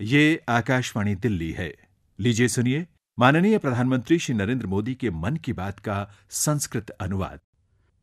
ये 0.00 0.42
आकाशवाणी 0.48 1.14
दिल्ली 1.14 1.50
है। 1.50 1.74
लीजिए 2.20 2.48
सुनिए 2.48 2.86
माननीय 3.18 3.58
प्रधानमंत्री 3.58 4.18
श्री 4.18 4.34
नरेंद्र 4.34 4.66
मोदी 4.66 4.94
के 4.94 5.10
मन 5.10 5.36
की 5.36 5.52
बात 5.52 5.78
का 5.78 6.10
संस्कृत 6.30 6.90
अनुवाद। 6.90 7.40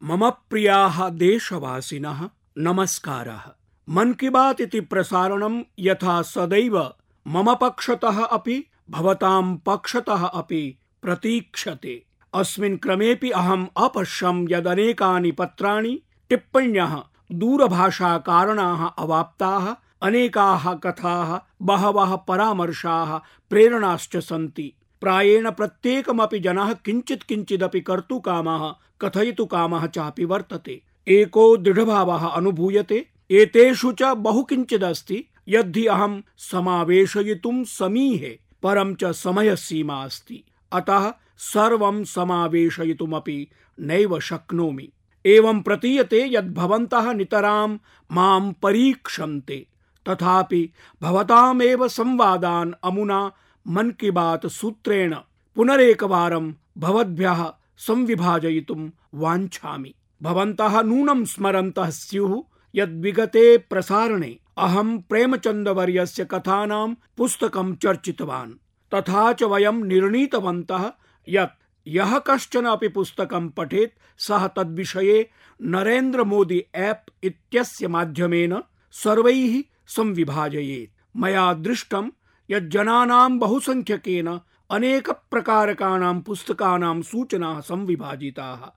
मम 0.04 0.30
प्रिया 0.30 1.10
देशवासिनः 1.10 2.30
नमस्कार। 2.58 3.56
मन 3.90 4.14
की 4.14 4.30
बात 4.30 4.62
इति 4.62 4.80
प्रसारणं 4.80 5.64
यथा 5.80 6.22
सदैव 6.22 6.94
मम 7.28 7.54
पक्षतः 7.54 8.26
अपि, 8.26 8.66
भवतां 8.90 9.58
पक्षतः 9.58 10.28
अपि 10.28 10.78
प्रतीक्षते। 11.02 12.06
अस्मिन् 12.34 12.78
क्रमेऽपि 12.78 13.30
अहम् 13.30 13.68
अपश्यं 13.78 14.48
यदनेकानि 14.50 15.32
पत्राणि, 15.32 16.02
टिप्पण्यः, 16.30 17.04
दूरभाषाकारणाः 17.32 18.86
अवाप्ताः 18.86 19.85
अनेकाः 20.06 20.74
कथाः, 20.74 21.40
बहवः 21.62 22.16
परामर्शाः 22.16 23.18
प्रेरणाश्च 23.50 24.18
सन्ति। 24.18 24.74
प्रायेण 25.02 25.52
प्रत्येकमपि 25.52 26.40
जनः 26.40 26.74
किञ्चित् 26.74 27.24
किञ्चिदपि 27.24 27.82
कर्तुकामः 27.82 28.76
कथयितुकामः 29.02 29.88
चापि 29.88 30.26
वर्तते। 30.26 30.82
एको 31.08 31.58
दृढभावः 31.58 32.28
अनुभूयते। 32.28 33.08
एतेषु 33.32 33.92
च 33.92 34.04
बहु 34.04 34.44
किञ्चिदस्ति। 34.44 35.26
यद्धि 35.48 35.86
अहं 35.86 36.22
समावेशयितुं 36.38 37.64
समीहे, 37.64 38.40
परं 38.64 38.96
च 38.96 39.06
समयसीमा 39.06 40.04
अस्ति। 40.04 40.44
अतः 40.72 41.14
सर्वं 41.38 42.04
समावेशयितुमपि 42.04 43.48
नैव 43.80 44.20
शक्नोमि। 44.20 44.92
एवं 45.26 45.62
प्रतीयते 45.62 46.26
यद् 46.28 46.54
भवन्तः 46.54 47.14
नितरां 47.14 47.78
माँ 48.12 48.56
परीक्षन्ते। 48.64 49.68
तथापि 50.10 50.70
भवतामेव 51.02 51.88
संवादान् 51.88 52.74
अमुना 52.84 53.32
मन 53.68 53.90
की 53.90 54.12
बात 54.12 54.48
सूत्रेण 54.48 55.16
पुनरेकवारं 55.56 56.52
भवद्भ्यः 56.78 57.52
संविभाजयितुं 57.78 58.90
वाञ्छामि। 59.14 59.94
भवन्तः 60.24 60.82
नूनं 60.82 61.26
स्मरन्तः 61.26 61.90
स्युः 61.90 62.44
यद् 62.76 63.02
विगते 63.02 63.58
प्रसारणे 63.58 64.40
अहं 64.58 64.98
प्रेमचन्दवर्यस्य 65.02 66.26
कथानां 66.26 66.88
पुस्तकं 67.18 67.76
चर्चितवान्। 67.76 68.52
तथा 68.94 69.34
च 69.34 69.44
वयं 69.44 69.84
निर्णीतवन्तः 69.84 70.92
यत् 71.30 71.62
यः 71.88 72.18
कश्चन 72.20 72.66
अपि 72.66 72.88
पुस्तकं 72.88 73.50
पठेत् 73.50 73.98
सः 74.18 74.48
तद्विषये 74.48 75.30
नरेन्द्र 75.62 76.24
मोदी 76.24 76.64
ऐप् 76.76 77.12
इत्यस्य 77.24 77.88
माध्यमेन 77.88 78.62
सर्वैः 78.92 79.54
संविभाजयेत्। 79.88 81.18
मया 81.18 81.54
दृष्टं 81.54 82.10
यत् 82.52 82.70
जनानां 82.70 83.40
बहुसंख्यकेन 83.40 84.40
अनेक 84.70 85.10
प्रकारकाणां 85.10 86.22
पुस्तकानां 86.22 87.02
सूचनाः 87.02 87.60
संविभाजिताः। 87.60 88.70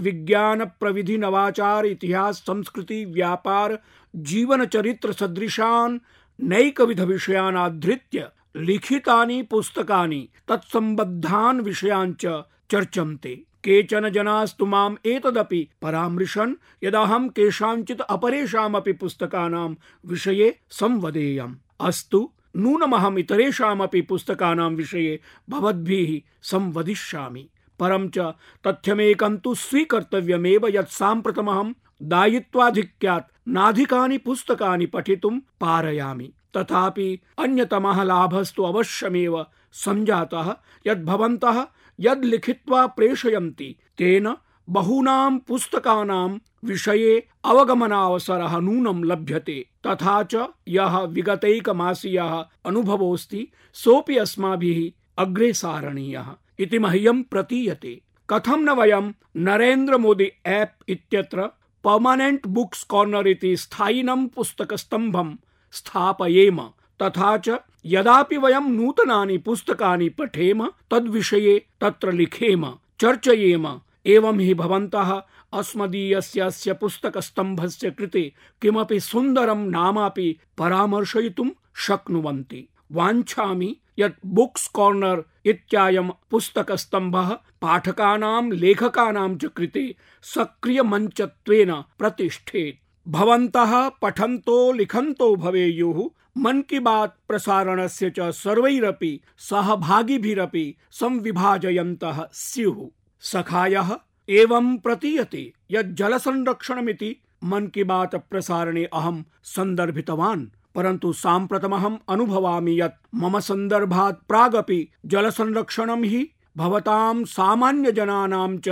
विज्ञान 0.00 0.64
प्रविधि 0.64 1.18
नवाचार 1.18 1.86
इतिहास 1.86 2.36
संस्कृति 2.36 3.04
व्यापार 3.04 3.78
जीवन 4.16 4.64
चरित्र 4.64 5.12
सदृशान् 5.12 5.98
नैकविध 6.40 7.00
विषयान् 7.00 7.56
आधृत्य 7.56 8.28
लिखितानि 8.56 9.42
पुस्तकानि 9.42 10.28
तत्सम्बद्धान् 10.48 11.60
विषयान् 11.60 12.14
च 12.14 12.42
चर्चन्ते। 12.70 13.44
केचन 13.68 14.08
जनास्तु 14.08 14.66
माम् 14.66 15.06
एतदपि। 15.06 15.68
परामृशन्, 15.82 16.54
यदहं 16.84 17.28
केषाञ्चित् 17.28 18.00
अपरेषामपि 18.00 18.92
पुस्तकानां 18.92 19.74
विषये 20.06 20.58
संवदेयम्। 20.70 21.54
अस्तु, 21.80 22.32
नूनमहम् 22.56 23.18
इतरेषामपि 23.18 24.00
पुस्तकानां 24.00 24.74
विषये 24.74 25.20
भवद्भिः 25.50 26.30
संवदिष्यामि। 26.42 27.48
परं 27.80 28.08
च 28.08 28.18
तथ्यमेकं 28.66 29.36
तु 29.36 29.54
स्वीकर्तव्यमेव 29.54 30.68
यत् 30.68 30.88
साम्प्रतमहं 30.88 31.74
दायित्वाधिक्यात् 32.02 33.48
नाधिकानि 33.48 34.18
पुस्तकानि 34.18 34.86
पठितुं 34.86 35.40
पारयामि। 35.60 36.32
तथापि 36.56 37.20
अन्यतमः 37.38 38.02
लाभस्तु 38.02 38.62
अवश्यमेव 38.62 39.46
सञ्जातः 39.72 40.56
यद् 40.86 41.04
भवन्तः 41.04 41.66
यद् 42.00 42.24
लिखित्वा 42.24 42.86
प्रेषयन्ति, 42.86 43.76
तेन 43.98 44.36
बहूनां 44.68 45.38
पुस्तकानां 45.38 46.38
विषये 46.64 47.28
अवगमनावसरः 47.44 48.58
नूनं 48.58 49.04
लभ्यते। 49.04 49.68
तथा 49.86 50.22
च 50.22 50.48
यः 50.68 50.98
विगतैकमासीयः 50.98 52.44
अनुभवोऽस्ति, 52.66 53.48
सोऽपि 53.74 54.16
अस्माभिः 54.16 55.04
अग्रे 55.22 55.52
सारणीयः। 55.52 56.26
इति 56.58 56.78
मह्यं 56.78 57.22
प्रतीयते। 57.22 58.02
कथं 58.30 58.56
न 58.56 58.70
वयं 58.70 59.12
नरेन्द्र 59.36 59.98
मोदी 59.98 60.30
ऐप् 60.46 60.90
इत्यत्र 60.90 61.42
पर्मनेंट 61.84 62.46
बुक्स 62.46 62.82
कॉर्नर 62.82 63.28
इति 63.28 63.56
स्थायिनं 63.56 64.26
पुस्तकस्तम्भं 64.26 65.36
स्थापयेम? 65.72 66.60
तथा 67.02 67.36
च 67.36 67.58
यदापि 67.86 68.36
वयं 68.36 68.70
नूतनानि 68.70 69.38
पुस्तकानि 69.38 70.08
पठेम, 70.08 70.66
तद्विषये 70.90 71.58
तत्र 71.80 72.12
लिखेम, 72.12 72.72
चर्चयेम। 73.00 73.66
एवं 74.06 74.38
हि 74.38 74.54
भवन्तः 74.54 75.22
अस्मदीयस्य 75.52 76.72
पुस्तकस्तम्भस्य 76.72 77.90
कृते 77.90 78.32
किमपि 78.62 79.00
सुन्दरं 79.00 79.70
नामापि 79.70 80.38
परामर्शयितुं 80.58 81.48
शक्नुवन्ति। 81.76 82.68
वाञ्छामि 82.92 83.76
यत् 83.98 84.26
बुक्स् 84.26 84.68
कार्नर् 84.68 85.22
इत्यायं 85.46 86.08
पुस्तकस्तम्भः 86.30 87.30
पाठकानां 87.62 88.52
लेखकानां 88.52 89.36
च 89.36 89.44
कृते 89.44 89.94
सक्रियमञ्चत्वेन 90.22 91.72
प्रतिष्ठेत्। 91.98 92.87
भवन्तः 93.08 93.88
पठन्तो 93.88 94.72
लिखन्तो 94.72 95.36
भवेयुः। 95.36 96.00
मन 96.42 96.60
की 96.60 96.78
बात 96.78 97.16
प्रसारणस्य 97.28 98.10
च 98.18 98.20
सर्वैरपि 98.20 99.20
सहभागिभिरपि 99.38 100.76
संविभाजयन्तः 100.90 102.28
स्युः। 102.32 102.86
सखायः 103.20 103.96
एवं 104.28 104.76
प्रतीयते 104.76 105.52
यत् 105.70 105.94
जल 105.94 106.16
संरक्षणमिति 106.18 107.16
मन 107.44 107.66
की 107.66 107.84
बात 107.84 108.14
प्रसारणे 108.30 108.84
अहं 108.84 109.22
सन्दर्भितवान् 109.44 110.46
परन्तु 110.74 111.12
साम्प्रतमहम् 111.12 111.98
अनुभवामि 112.08 112.80
यत् 112.80 113.00
मम 113.14 113.38
सन्दर्भात् 113.38 114.26
प्रागपि 114.28 114.88
जल 115.06 115.30
संरक्षणं 115.30 116.04
हि 116.04 116.28
भवतां 116.58 117.24
सामान्य 117.24 117.92
जनानां 117.92 118.58
च 118.58 118.68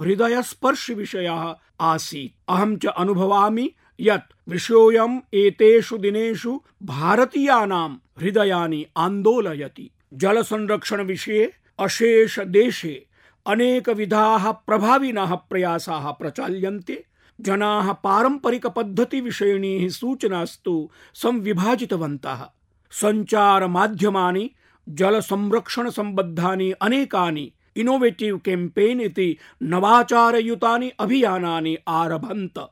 हृदयस्पर्शि 0.00 0.94
विषयः 0.94 1.54
आसीत्। 1.80 2.36
अहं 2.48 2.76
च 2.76 2.86
अनुभवामि 2.86 3.72
यत् 4.00 4.32
विषयोऽयम् 4.48 5.20
एतेषु 5.34 5.98
दिनेषु 5.98 6.60
भारतीयानां 6.82 7.90
हृदयानि 8.20 8.86
आन्दोलयति। 8.96 9.90
जल 10.14 10.42
संरक्षण 10.42 11.02
विषये 11.02 11.52
अशेष 11.78 12.38
देशे 12.38 13.06
अनेक 13.46 13.88
विधाः 13.88 14.50
प्रभाविनः 14.50 15.34
प्रयासाः 15.34 16.10
प्रचाल्यन्ते। 16.10 17.04
जनाः 17.40 17.92
पारंपरिक 17.92 18.66
पद्धति 18.66 19.20
विषयिणीः 19.20 19.88
सूचनास्तु 19.88 20.90
संविभाजितवन्तः। 21.14 22.46
संचार 22.90 23.66
माध्यमानि 23.66 24.50
जल 24.88 25.20
संरक्षण 25.20 25.90
संबद्धानि 25.90 26.72
अनेकानि 26.72 27.52
इनोवेटिव 27.76 28.38
कैंपेन 28.38 29.00
इति 29.00 29.36
नवाचारयुतानि 29.62 30.90
अभियानानि 31.00 31.76
आरभन्त। 31.88 32.68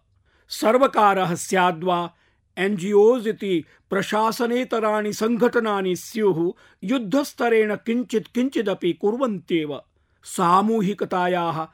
सर्वकारः 0.49 1.35
स्याद्वा 1.35 2.11
एनजीओज 2.59 3.29
इति 3.29 3.65
प्रशासनेतराणि 3.91 5.13
संघटनानि 5.13 5.97
स्युः 5.97 6.53
युद्धस्तरेण 6.85 7.75
किञ्चित् 7.75 8.35
किञ्चिदपि 8.35 8.93
कुर्वन्त्येव। 8.93 9.81
सामूहिकतायाः 10.25 11.67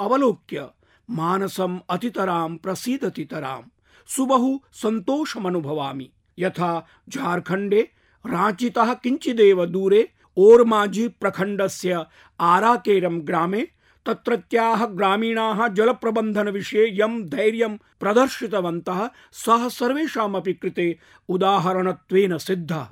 अवलोक्य 0.00 0.68
मानसम् 1.10 1.78
अतितरां 1.90 2.56
प्रसीदतितरां 2.56 3.62
सुबहु 4.06 4.58
सन्तोषमनुभवामि। 4.72 6.10
यथा 6.38 6.86
झारखण्डे 7.08 7.90
रांचीतः 8.26 8.94
किञ्चिदेव 8.94 9.66
दूरे 9.66 10.10
ओरमाझी 10.36 11.08
प्रखंड 11.08 11.58
प्रखण्डस्य 11.58 12.04
आराकेरम 12.40 13.18
ग्रामे 13.18 13.68
तत्रत्याः 14.06 14.86
ग्रामीणाः 14.86 15.68
जलप्रबन्धनविषये 15.68 16.88
यं 17.00 17.28
धैर्यं 17.28 17.76
प्रदर्शितवन्तः 17.76 19.10
सः 19.32 19.68
सर्वेषामपि 19.68 20.52
कृते 20.52 20.98
उदाहरणत्वेन 21.28 22.38
सिद्धः। 22.38 22.86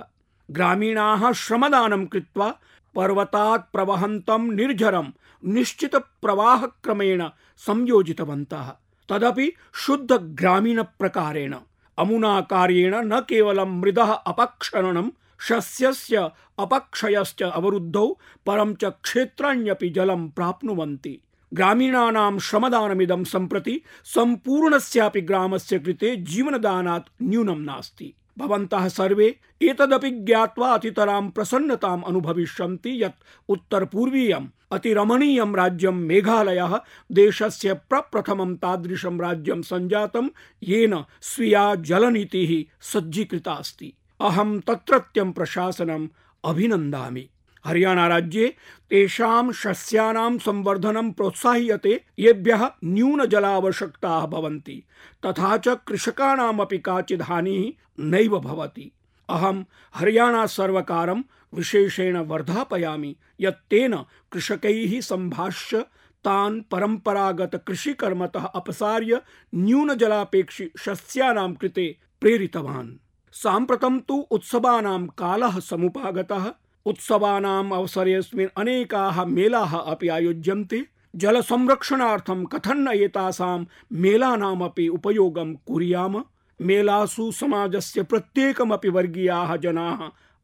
ग्रामीणाः 0.51 1.33
श्रमदानं 1.33 2.07
कृत्वा 2.07 2.55
पर्वतात् 2.95 3.73
प्रवहन्तं 3.73 4.57
निर्झरं, 4.57 5.13
निश्चितप्रवाहक्रमेण 5.45 7.29
संयोजितवन्तः। 7.57 8.73
तदपि 9.09 9.53
शुद्धग्रामीणप्रकारेण। 9.75 11.55
अमुना 11.99 12.41
कार्येण 12.41 12.95
न 12.95 13.21
केवलं 13.21 13.81
मृदः 13.81 14.13
अपक्षरणं 14.13 15.11
शस्यस्य 15.41 16.31
अपक्षयश्च 16.59 17.43
अवरुद्धौ, 17.43 18.19
परं 18.47 18.75
च 18.75 18.85
क्षेत्राण्यपि 18.85 19.89
जलं 19.89 20.29
प्राप्नुवन्ति। 20.29 21.21
ग्रामीणानां 21.55 22.39
श्रमदानमिदं 22.39 23.25
सम्प्रति 23.25 23.83
सम्पूर्णस्यापि 24.05 25.21
ग्रामस्य 25.21 25.79
कृते 25.79 26.17
जीवनदानात् 26.17 27.23
न्यूनं 27.23 27.59
नास्ति। 27.59 28.15
भवन्तः 28.39 28.89
सर्वे 28.89 29.37
एतदपि 29.63 30.11
ज्ञात्वा 30.11 30.75
अतितरां 30.75 31.31
प्रसन्नताम् 31.31 32.03
अनुभविष्यन्ति 32.03 33.03
यत् 33.03 33.25
उत्तरपूर्वीयम् 33.49 34.47
अतिरमणीयं 34.73 35.55
राज्यं 35.55 35.93
मेघालयः, 35.93 36.81
देशस्य 37.13 37.75
प्रप्रथमं 37.75 38.57
तादृशं 38.57 39.21
राज्यं 39.21 39.63
सञ्जातं 39.63 40.29
येन 40.63 41.05
स्वीया 41.23 41.75
जलनीतिः 41.75 42.75
सज्जीकृता 42.81 43.53
अस्ति। 43.53 43.93
अहं 44.21 44.61
तत्रत्यं 44.61 45.33
प्रशासनम् 45.33 46.09
अभिनन्दामि। 46.45 47.29
हरियाणा 47.65 48.09
राज्ये 48.09 48.57
तेषां 48.91 49.53
शस्यानां 49.53 50.39
संवर्धनं 50.39 51.13
प्रोत्साह्यते, 51.13 52.05
येभ्यः 52.19 52.71
न्यूनजलावश्यकताः 52.85 54.27
भवन्ति, 54.27 54.83
तथा 55.27 55.57
च 55.57 55.69
कृषकाणामपि 55.69 56.79
काचित् 56.79 57.23
हानिः 57.23 57.73
नैव 58.05 58.41
भवति। 58.41 58.93
अहं 59.29 59.65
हरियाणा 59.95 60.47
सर्वकारं 60.47 61.23
विशेषेण 61.55 62.17
वर्धापयामि, 62.17 63.17
यत् 63.41 63.71
तेन 63.71 63.97
कृषकैः 64.33 65.01
सम्भाष्य 65.01 65.81
तान् 66.25 66.63
परम्परागत 66.63 67.65
कृषिकर्मतः 67.67 68.45
अपसार्य 68.45 69.21
न्यूनजलापेक्षि 69.55 70.71
शस्यानां 70.79 71.55
कृते 71.55 71.97
प्रेरितवान्। 72.21 72.97
साम्प्रतं 73.33 74.01
तु 74.01 74.15
उत्सवानां 74.15 75.07
कालः 75.07 75.61
समुपागतः 75.61 76.53
उत्सवानाम् 76.89 77.73
अवसरेऽस्मिन् 77.73 78.49
अनेकाः 78.57 79.25
मेलाः 79.25 79.79
अपि 79.79 80.09
आयोज्यन्ते। 80.09 80.87
जलसंरक्षणार्थं 81.17 82.45
कथन्न 82.45 82.89
एतासां 82.89 83.65
मेलानामपि 83.93 84.89
उपयोगं 84.89 85.55
कुर्याम। 85.55 86.25
मेलासु 86.63 87.33
समाजस्य 87.33 88.03
प्रत्येकमपि 88.03 88.89
वर्गीयाः 88.89 89.57
जनाः 89.57 89.99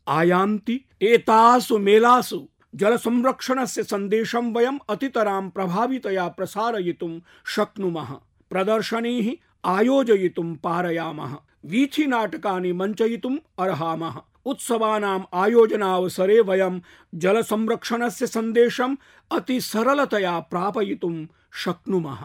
आयान्ति। 0.08 0.85
एतासु 1.02 1.79
मेलासु 1.79 2.49
जलसंरक्षणस्य 2.75 3.82
सन्देशं 3.82 4.52
वयम् 4.52 4.79
अतितरां 4.88 5.50
प्रभावितया 5.50 6.29
प्रसारयितुं 6.29 7.20
शक्नुमः। 7.47 8.11
प्रदर्शनीः 8.50 9.32
आयोजयितुं 9.64 10.55
पारयामः। 10.55 11.37
वीथिनाटकानि 11.67 12.73
मञ्चयितुम् 12.73 13.38
अर्हामः। 13.58 14.20
उत्सवानाम् 14.46 15.23
आयोजनावसरे 15.35 16.41
वयं 16.41 16.81
जल 17.14 17.43
संरक्षणस्य 17.43 18.26
सन्देशम् 18.26 18.96
अति 19.32 19.61
सरलतया 19.61 20.41
प्रापयितुं 20.41 21.26
शक्नुमः। 21.55 22.19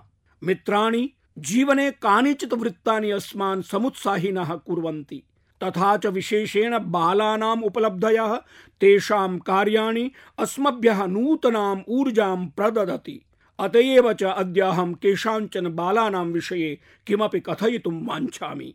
मित्राणि, 0.43 1.09
जीवने 1.39 1.91
कानिचित् 1.91 2.53
वृत्तानि 2.53 3.11
अस्मान् 3.11 3.61
समुत्साहिनः 3.61 4.55
कुर्वन्ति, 4.55 5.23
तथा 5.63 5.97
च 5.97 6.05
विशेषेण 6.05 6.79
बालानाम् 6.79 7.63
उपलब्धयः, 7.63 8.35
तेषां 8.81 9.37
कार्याणि 9.37 10.11
अस्मभ्यः 10.39 11.05
नूतनाम् 11.05 11.81
ऊर्जां 11.87 12.47
प्रददति। 12.47 13.25
अत 13.59 13.75
एव 13.75 14.13
च 14.13 14.23
अद्य 14.23 14.61
अहं 14.61 14.93
केषाञ्चन 14.93 15.75
बालानां 15.75 16.25
विषये 16.25 16.79
किमपि 17.07 17.39
कथयितुं 17.39 18.05
वाञ्छामि। 18.05 18.73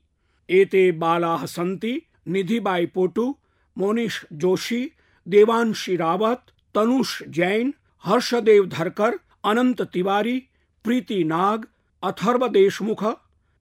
एते 0.50 0.92
बालाः 0.92 1.46
सन्ति 1.46 2.02
निधिबाई 2.28 2.86
पोटू 2.86 3.36
मोनिश 3.78 4.26
जोशी, 4.32 4.92
देवांशी 5.28 5.96
रावत, 5.96 6.42
तनुष 6.74 7.22
जैन, 7.28 7.74
हर्षदेव 8.04 8.66
धरकर, 8.66 9.18
अनंत 9.44 9.82
तिवारी, 9.82 10.46
प्रीति 10.84 11.24
नाग, 11.24 11.66
अथर्व 12.02 12.48
देशमुख, 12.48 13.04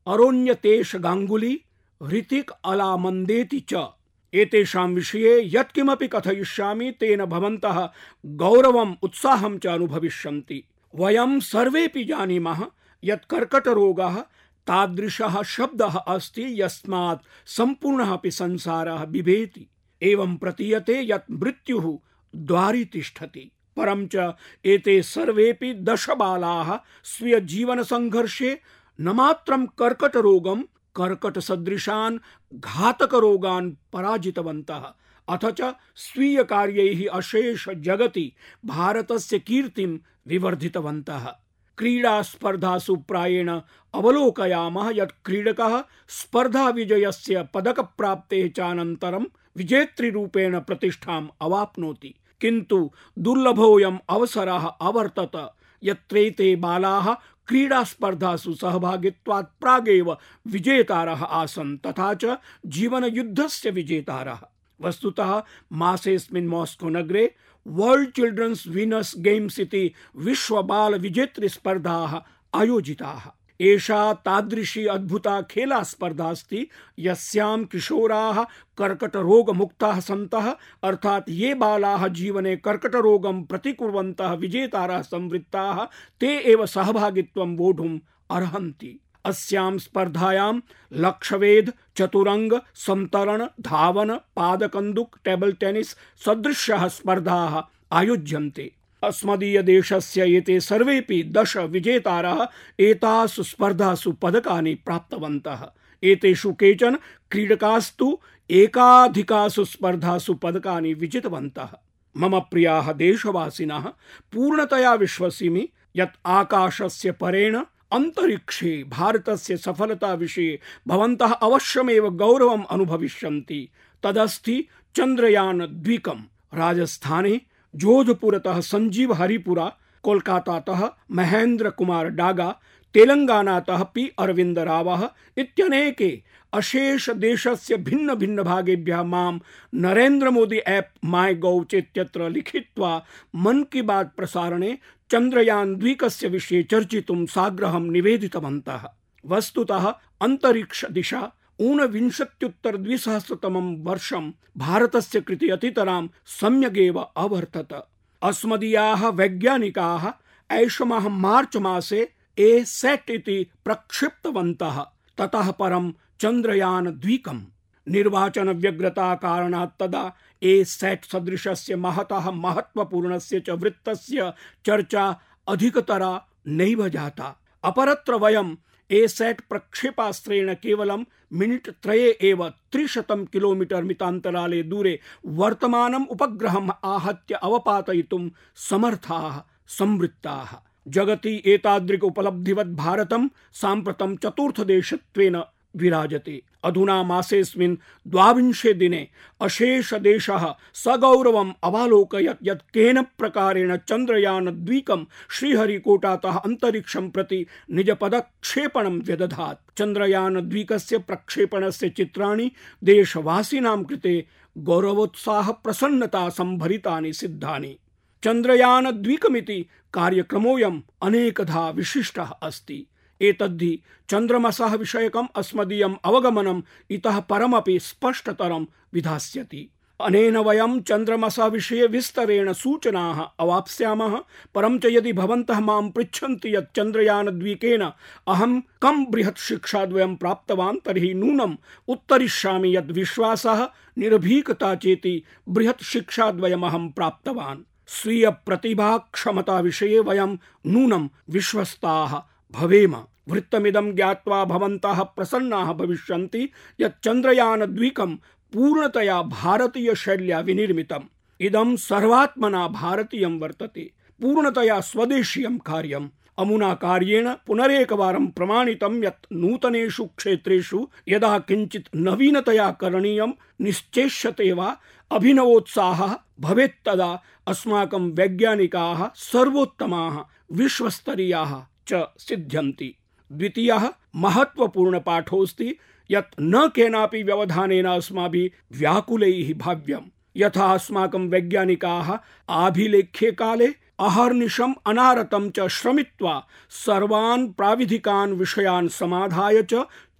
अरोन्यतेश 0.07 0.95
गांगुली 0.95 1.61
ऋतिक 2.03 2.51
अलामन्देति 2.65 3.59
च। 3.59 3.87
एतेषां 4.33 4.89
विषये 4.89 5.41
यत्किमपि 5.45 6.07
कथयिष्यामि, 6.07 6.91
तेन 6.91 7.25
भवन्तः 7.25 7.89
गौरवम् 8.25 8.95
उत्साहं 9.03 9.57
च 9.57 9.67
अनुभविष्यन्ति। 9.67 10.63
वयं 10.95 11.39
सर्वेपि 11.39 12.03
जानीमः 12.03 12.65
यत् 13.03 13.25
कर्कटरोगः 13.25 14.25
तादृशः 14.67 15.41
शब्दः 15.43 15.97
अस्ति 15.97 16.61
यस्मात् 16.61 17.49
सम्पूर्णः 17.49 18.13
अपि 18.13 18.31
संसारः 18.31 19.05
बिभेति। 19.05 19.67
एवं 20.01 20.37
प्रतीयते 20.37 21.01
यत् 21.03 21.31
मृत्युः 21.31 21.97
द्वारि 22.35 22.85
तिष्ठति 22.85 23.51
परं 23.77 24.07
च 24.07 24.33
एते 24.65 25.01
सर्वेपि 25.01 25.73
दश 25.73 26.09
बालाः 26.09 26.77
स्वीय 27.03 27.39
जीवन 27.39 27.83
संघर्षे 27.83 28.59
न 29.01 29.09
मात्रं 29.09 29.65
कर्कटरोगं, 29.65 30.61
कर्कटसदृशान्, 30.95 32.19
घातकरोगान् 32.53 33.71
पराजितवन्तः। 33.93 34.93
अथ 35.29 35.45
च 35.45 35.75
स्वीयकार्यैः 35.95 37.07
अशेष 37.13 37.69
जगति 37.69 38.33
भारतस्य 38.65 39.39
कीर्तिं 39.39 39.97
विवर्धितवन्तः। 40.27 41.35
क्रीडा 41.77 42.21
स्पर्धासु 42.21 42.95
प्रायेण 42.95 43.59
अवलोकयामः 43.93 44.91
यत् 44.95 45.25
क्रीडकः 45.25 45.83
स्पर्धा 46.07 46.69
विजयस्य 46.69 47.47
पदक 47.53 47.79
प्राप्तेः 47.79 48.49
चानन्तरं 48.49 49.25
विजेतृरूपेण 49.57 50.59
प्रतिष्ठाम् 50.59 51.27
अवाप्नोति। 51.41 52.15
किन्तु 52.41 52.91
दुर्लभोऽयम् 53.19 53.97
अवसरः 54.09 54.67
अवर्तत। 54.67 55.53
यत्रैते 55.83 56.55
बालाः 56.55 57.13
क्रीडा 57.47 57.83
स्पर्धासु 57.83 58.53
सहभागित्वात् 58.53 59.59
प्रागेव 59.61 60.17
विजेतारः 60.47 61.23
आसन्, 61.23 61.77
तथा 61.77 62.13
च 62.13 62.37
जीवनयुद्धस्य 62.65 63.69
विजेतारः। 63.69 64.39
वस्तुतः 64.81 65.43
मासेऽस्मिन् 65.71 66.47
मास्को 66.47 66.89
नगरे 66.89 67.35
वर्ल्ड 67.65 68.09
चिल्ड्रन्स 68.11 68.67
विनस 68.67 69.13
गेम्स 69.17 69.59
इति 69.59 69.91
विश्व 70.17 70.61
बाल 70.63 70.95
विजेतृ 70.95 71.47
स्पर्धाः 71.47 72.19
आयोजिताः 72.53 73.29
एषा 73.59 74.01
तादृशी 74.25 74.85
अद्भुता 74.85 75.41
खेला 75.41 75.81
स्पर्धा 75.83 76.29
अस्ति 76.29 76.67
यस्यां 76.99 77.63
किशोराः 77.65 78.43
कर्कटरोगमुक्ताः 78.77 79.99
सन्तः 79.99 80.49
अर्थात् 80.83 81.29
ये 81.29 81.53
बालाः 81.55 82.07
जीवने 82.07 82.55
कर्कटरोगं 82.57 83.43
प्रतिकुर्वन्तः 83.43 84.33
विजेतारः 84.33 85.01
संवृत्ताः 85.01 85.83
ते 86.21 86.35
एव 86.51 86.65
सहभागित्वं 86.65 87.55
वोढुम् 87.57 87.99
अर्हन्ति 88.31 88.99
अस्यां 89.25 89.77
स्पर्धायां 89.77 90.59
लक्षवेध, 90.93 91.73
चतुरंग 91.97 92.53
संतरण 92.75 93.47
धावन, 93.61 94.15
पादकन्दुक, 94.15 95.15
टेबल 95.25 95.51
टेनिस 95.51 95.89
सदृश्यः 96.25 96.87
स्पर्धाः 96.87 97.61
आयोज्यन्ते। 97.91 98.71
अस्मदीयदेशस्य 99.03 100.37
एते 100.37 100.59
सर्वेपि 100.59 101.23
दश 101.23 101.57
विजेतारः 101.57 102.47
एतासु 102.79 103.43
स्पर्धासु 103.43 104.11
पदकानि 104.11 104.75
प्राप्तवन्तः। 104.75 105.65
एतेषु 106.03 106.53
केचन 106.53 106.97
क्रीडकास्तु 107.31 108.19
एकाधिकासु 108.49 109.65
स्पर्धासु 109.65 110.33
पदकानि 110.33 110.93
विजितवन्तः। 110.93 111.69
मम 112.17 112.39
प्रियाः 112.39 112.91
देशवासिनः, 112.93 113.87
पूर्णतया 114.33 114.93
विश्वसिमि 114.93 115.69
यत् 115.95 116.19
आकाशस्य 116.25 117.11
परेण 117.11 117.61
अंतरिक्षे 117.93 118.83
भारतस्य 118.83 119.57
सफलता 119.57 120.13
विषये 120.13 120.59
भवन्तः 120.87 121.31
अवश्यमेव 121.33 122.09
गौरवम् 122.09 122.63
अनुभविष्यन्ति। 122.71 123.69
तदस्ति 124.03 124.67
चन्द्रयान 124.95 125.65
द्विकम् 125.65 126.21
राजस्थाने 126.53 127.41
जोधपुरतः 127.75 128.59
संजीव 128.59 129.13
हरिपुरा, 129.13 129.71
कोलकातातः 130.03 130.89
महेन्द्र 131.11 131.69
कुमार 131.69 132.09
डागा 132.09 132.59
तेलंगानातः 132.93 133.83
पी 133.83 134.11
अरविंद 134.19 134.59
रावः 134.59 135.09
इत्यनेके 135.37 136.21
अशेष 136.53 137.09
देशस्य 137.09 137.77
भिन्न 137.77 138.15
भिन्न 138.15 138.43
भागेभ्यः 138.43 139.03
माँ 139.03 139.39
नरेन्द्र 139.73 140.29
मोदी 140.29 140.57
ऐप 140.57 140.89
माय 141.05 141.33
गौ 141.35 141.63
चेत्यत्र 141.63 142.29
लिखित्वा 142.29 143.05
मन 143.35 143.63
की 143.63 143.81
बात 143.81 144.13
प्रसारणे 144.17 144.77
चन्द्रयान 145.11 145.75
द्वीकस्य 145.75 146.27
विषये 146.27 146.63
चर्चितुं 146.63 147.25
साग्रहं 147.25 147.91
निवेदितवन्तः। 147.91 148.87
वस्तुतः 149.25 149.87
अन्तरिक्ष 150.21 150.85
दिशा 150.85 151.31
ऊनविंशत्युत्तर 151.59 152.77
द्विसहस्रतमं 152.77 153.75
वर्षं 153.83 154.31
भारतस्य 154.57 155.21
कृते 155.21 155.49
अतितरां 155.49 156.07
सम्यगेव 156.39 156.99
अवर्तत। 156.99 157.73
अस्मदीयाः 158.21 159.07
वैज्ञानिकाः 159.09 160.11
ऐषमः 160.49 161.07
मार्च 161.09 161.57
मासे 161.57 162.09
ए 162.39 162.65
सेट् 162.65 163.09
इति 163.09 163.51
प्रक्षिप्तवन्तः। 163.65 164.85
ततः 165.17 165.51
परं 165.51 165.93
चन्द्रयान 166.19 166.85
द्विकम् 166.85 167.41
निर्वाचन 167.87 168.49
व्यग्रता 168.49 169.15
कारणात् 169.15 169.79
तदा 169.79 170.15
ए 170.43 170.63
सेट् 170.63 171.05
सदृशस्य 171.05 171.75
महतः 171.75 172.31
महत्वपूर्णस्य 172.31 173.39
च 173.39 173.49
वृत्तस्य 173.49 174.33
चर्चा 174.65 175.19
अधिकतरा 175.47 176.25
नैव 176.47 176.89
जाता। 176.89 177.39
अपरत्र 177.63 178.13
वयम् 178.13 178.55
एसेट् 178.91 179.41
प्रक्षेपास्त्रेण 179.49 180.53
केवलं 180.53 181.03
मिनिट् 181.33 181.69
त्रये 181.69 182.17
एव 182.21 182.49
त्रिशतं 182.49 183.25
किलोमीटर् 183.25 183.83
मितान्तराले 183.83 184.63
दूरे 184.63 184.99
वर्तमानम् 185.25 186.07
उपग्रहम् 186.09 186.71
आहत्य 186.83 187.35
अवपातयितुं 187.35 188.29
समर्थाः, 188.55 189.41
संवृत्ताः। 189.67 190.72
जगति 190.87 191.41
एतादृक् 191.45 192.03
उपलब्धिवत् 192.03 192.75
भारतं 192.75 193.27
साम्प्रतं 193.53 194.15
चतुर्थदेशत्वेन 194.15 195.41
विराजते। 195.75 196.41
अधुना 196.63 197.03
मासेऽस्मिन् 197.03 197.75
द्वाविंशे 198.07 198.73
दिने 198.73 199.07
अशेष 199.41 199.93
देशः 199.93 200.45
सगौरवम् 200.73 201.51
अवालोकयत् 201.63 202.47
यत् 202.47 202.61
केन 202.73 203.01
प्रकारेण 203.01 203.77
चन्द्रयान 203.77 204.65
द्वीकं 204.65 205.05
श्रीहरिकोटातः 205.29 206.37
अन्तरिक्षं 206.37 207.09
प्रति 207.09 207.45
निजपदक्षेपणं 207.71 208.99
व्यदधात्। 208.99 209.77
चन्द्रयान 209.77 210.49
द्वीकस्य 210.49 210.97
प्रक्षेपणस्य 210.97 211.89
चित्राणि 211.89 212.51
देशवासिनां 212.83 213.83
कृते 213.83 214.25
गौरवोत्साह 214.57 215.51
प्रसन्नता 215.51 216.29
संभरितानि 216.29 217.13
सिद्धानि। 217.13 217.77
चन्द्रयान 218.23 218.91
द्वीकमिति 218.91 219.65
कार्यक्रमोऽयम् 219.93 220.81
अनेकधा 221.01 221.69
विशिष्टः 221.69 222.23
अस्ति। 222.23 222.87
एतद्धि 223.21 223.79
चन्द्रमसः 224.09 224.75
विषयकम् 224.75 225.27
अस्मदीयम् 225.35 225.95
अवगमनम् 226.05 226.61
इतः 226.91 227.19
परमपि 227.19 227.79
स्पष्टतरं 227.79 228.65
विधास्यति। 228.93 229.69
अनेन 230.01 230.37
वयं 230.37 230.81
चन्द्रमसः 230.81 231.45
विषये 231.45 231.87
विस्तरेण 231.87 232.53
सूचनाः 232.53 233.19
अवाप्स्यामः, 233.39 234.19
परं 234.55 234.79
च 234.79 234.85
यदि 234.85 235.13
भवन्तः 235.13 235.59
माँ 235.59 235.81
पृच्छन्ति 235.81 236.55
यत् 236.55 236.75
चन्द्रयानद्वीकेन 236.75 237.81
अहं 238.27 238.59
कं 238.61 239.05
बृहत् 239.11 239.39
शिक्षाद्वयं 239.39 240.15
प्राप्तवान् 240.15 240.79
तर्हि 240.85 241.13
नूनम् 241.13 241.57
उत्तरिष्यामि 241.87 242.75
यद् 242.75 242.91
विश्वासः, 242.91 243.67
निर्भीकता 243.97 244.75
चेति 244.75 245.23
बृहत् 245.49 245.83
शिक्षाद्वयमहं 245.83 246.89
प्राप्तवान्। 246.89 247.72
स्वीय 247.87 248.29
प्रतिभा 248.29 248.97
क्षमता 248.97 249.59
विषये 249.59 249.99
वयं 249.99 250.37
नूनं 250.67 251.09
विश्वस्ताः। 251.29 252.21
भवेम, 252.51 252.95
वृत्तमिदं 253.27 253.95
ज्ञात्वा 253.95 254.45
भवन्तः 254.45 255.03
प्रसन्नाः 255.03 255.73
भविष्यन्ति 255.73 256.49
यत् 256.81 257.03
चन्द्रयानद्वीकं 257.03 258.15
पूर्णतया 258.53 259.21
भारतीयशैल्या 259.21 260.39
विनिर्मितम्। 260.39 261.03
इदं 261.41 261.75
सर्वात्मना 261.75 262.67
भारतीयं 262.67 263.39
वर्तते। 263.39 263.91
पूर्णतया 264.21 264.81
स्वदेशीयं 264.81 265.57
कार्यम्। 265.57 266.09
अमुना 266.37 266.73
कार्येण 266.73 267.29
पुनरेकवारं 267.47 268.25
प्रमाणितं 268.37 269.03
यत् 269.03 269.25
नूतनेषु 269.33 270.05
क्षेत्रेषु 270.17 270.79
यदा 271.07 271.37
किञ्चित् 271.39 271.95
नवीनतया 271.95 272.69
करणीयं 272.81 273.31
निश्चेष्यते 273.61 274.51
वा 274.51 274.69
अभिनवोत्साहः 275.11 276.15
भवेत् 276.39 276.81
तदा 276.85 277.11
अस्माकं 277.47 278.09
वैज्ञानिकाः 278.17 279.07
सर्वोत्तमाः 279.15 280.17
विश्वस्तरीयाः 280.51 281.53
च 281.87 282.03
सिद्ध्यन्ति। 282.19 282.93
द्वितीयः 283.31 283.89
महत्वपूर्णपाठोऽस्ति 284.15 285.75
यत् 286.09 286.35
न 286.41 286.67
केनापि 286.75 287.23
व्यवधानेन 287.23 287.85
अस्माभिः 287.85 288.77
व्याकुलैः 288.77 289.53
भाव्यम् 289.57 290.11
यथा 290.37 290.65
अस्माकं 290.73 291.29
वैज्ञानिकाः 291.29 292.17
आभिलेख्ये 292.49 293.31
काले 293.31 293.67
अहर्निशम् 293.99 294.73
अनारतं 294.85 295.49
च 295.49 295.67
श्रमित्वा 295.67 296.47
सर्वान् 296.69 297.53
प्राविधिकान् 297.53 298.33
विषयान् 298.33 298.89
समाधाय 298.89 299.63
च 299.63 299.73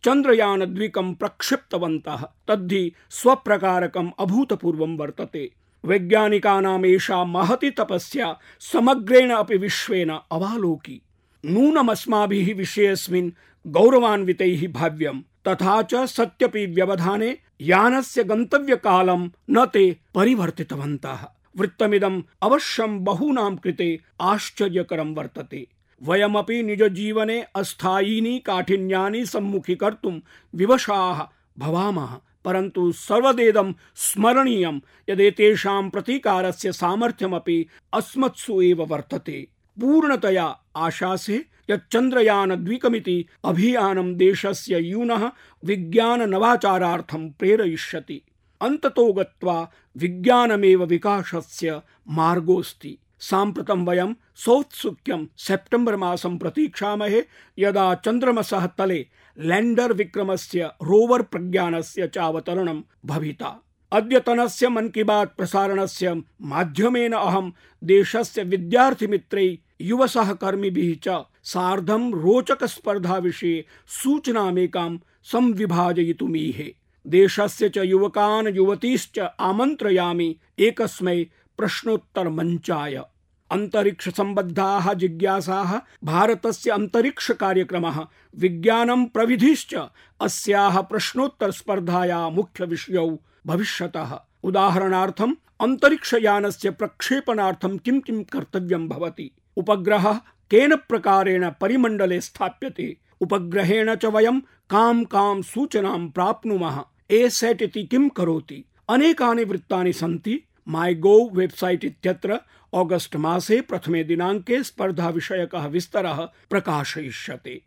चन्द्रयानद्वीकं 0.03 1.13
प्रक्षिप्तवन्तः। 1.13 2.25
तद्धि 2.47 2.91
स्वप्रकारकम् 3.09 4.11
अभूतपूर्वं 4.19 4.97
वर्तते। 4.97 5.51
वैज्ञानिकानाम् 5.85 6.85
एषा 6.85 7.23
महति 7.23 7.71
तपस्या 7.71 8.39
समग्रेण 8.59 9.31
अपि 9.31 9.57
विश्वेन 9.57 10.09
अवालोकी। 10.31 11.01
नूनमस्माभिः 11.45 12.55
विषयेऽस्मिन् 12.55 13.31
गौरवान्वितैः 13.67 14.73
भाव्यम्। 14.73 15.21
तथा 15.47 15.81
च 15.81 15.95
सत्यपि 15.95 16.65
व्यवधाने 16.65 17.37
यानस्य 17.61 18.23
गन्तव्यकालं 18.23 19.29
न 19.49 19.65
ते 19.65 19.97
परिवर्तितवन्तः। 20.15 21.27
वृत्तमिदम् 21.57 22.22
अवश्यं 22.41 23.03
बहूनां 23.03 23.55
कृते 23.55 24.00
आश्चर्यकरं 24.22 25.13
वर्तते। 25.15 25.67
वयमपि 26.01 26.63
निजजीवने 26.63 27.39
अस्थायीनि 27.55 28.38
काठिन्यानि 28.39 29.25
सम्मुखीकर्तुं 29.25 30.19
विवशाः 30.53 31.22
भवामः, 31.57 32.15
परन्तु 32.45 32.91
सर्वदेदं 32.91 33.72
स्मरणीयं 33.95 34.79
यदेतेषां 35.10 35.89
प्रतीकारस्य 35.89 36.72
सामर्थ्यमपि 36.72 37.65
अस्मत्सु 37.93 38.62
एव 38.62 38.83
वर्तते। 38.83 39.48
पूर्णतया 39.77 40.45
आशासे 40.75 41.45
यत् 41.69 41.95
द्वीकमिति 41.95 43.25
अभियानं 43.45 44.13
देशस्य 44.15 44.79
यूनः 44.79 45.31
विज्ञान 45.63 46.29
नवाचारार्थं 46.29 47.29
प्रेरयिष्यति। 47.29 48.22
अन्ततो 48.63 49.13
गत्वा 49.13 49.72
विज्ञानमेव 49.98 50.84
विकासस्य 50.84 51.82
मार्गोऽस्ति। 52.08 52.98
साम्प्रतं 53.20 53.86
वयं 53.86 54.13
सौत्सुक्यं 54.36 55.25
सेप्टेम्बर् 55.38 55.96
मासं 55.96 56.38
प्रतीक्षामहे 56.38 57.25
यदा 57.60 57.96
चन्द्रमसः 57.96 58.65
तले 58.65 59.08
लैण्डर् 59.39 59.93
विक्रमस्य 59.93 60.63
रोवर् 60.63 61.24
प्रज्ञानस्य 61.24 62.08
चावतरणं 62.08 62.82
भविता। 63.05 63.63
अद्यतनस्य 63.91 64.70
मन 64.70 64.88
की 64.88 65.03
बात 65.03 65.36
प्रसारणस्य 65.38 66.13
माध्यमेन 66.41 67.13
अहं 67.13 67.51
देशस्य 67.84 68.43
विद्यार्थिमित्रै, 68.43 69.58
युवसहकर्मिभिः 69.82 70.96
च 71.08 71.25
सार्धं 71.43 72.12
रोचकस्पर्धाविषये 72.13 73.65
सूचनामेकां 73.88 74.98
संविभाजयितुमीहे। 75.24 76.82
देशस्य 77.07 77.69
च 77.69 77.77
युवकान् 77.77 78.48
युवतीश्च 78.48 79.19
आमन्त्रयामि, 79.39 80.36
एकस्मै 80.60 81.25
प्रश्नोत्तरमञ्चाय। 81.57 83.03
अंतरिक्ष 83.51 84.10
संबद्धाः 84.10 84.93
जिज्ञासाः, 84.93 85.79
भारतस्य 86.03 86.72
अंतरिक्ष 86.72 87.31
कार्यक्रमः 87.31 88.07
विज्ञानं 88.38 89.05
प्रविधिश्च, 89.05 89.75
अस्याः 90.22 90.81
प्रश्नोत्तर 90.81 91.51
स्पर्धाया 91.51 92.29
मुख्य 92.29 92.65
विषयौ 92.65 93.17
भविष्यतः। 93.48 94.19
उदाहरणार्थम् 94.43 95.36
अन्तरिक्षयानस्य 95.62 96.69
प्रक्षेपणार्थं 96.69 97.77
किं 97.77 98.00
किं 98.00 98.24
कर्तव्यं 98.24 98.88
भवति? 98.88 99.31
उपग्रहः 99.57 100.13
केन 100.51 100.75
प्रकारेण 100.75 101.51
परिमण्डले 101.62 102.22
स्थाप्यते? 102.22 102.98
उपग्रहेण 103.22 103.95
च 103.95 104.05
वयं 104.05 104.39
कां 104.69 105.03
कां 105.03 105.41
सूचनां 105.41 106.10
प्राप्नुमः? 106.10 106.83
ए 107.12 107.29
सेट् 107.29 107.62
इति 107.62 107.83
किं 107.83 108.10
करोति? 108.10 108.63
अनेकानि 108.89 109.43
वृत्तानि 109.43 109.93
सन्ति। 109.93 110.43
माई 110.67 110.95
गोव् 110.95 111.36
वेबसाइट 111.38 111.83
इत्यत्र 111.86 112.39
ऑगस्ट 112.74 113.15
मासे 113.15 113.62
प्रथमे 113.62 114.03
दिनाङ्के 114.03 114.63
स्पर्धा 114.63 115.10
विषयकः 115.10 115.65
विस्तरः 115.65 116.25
प्रकाशयिष्यते। 116.50 117.62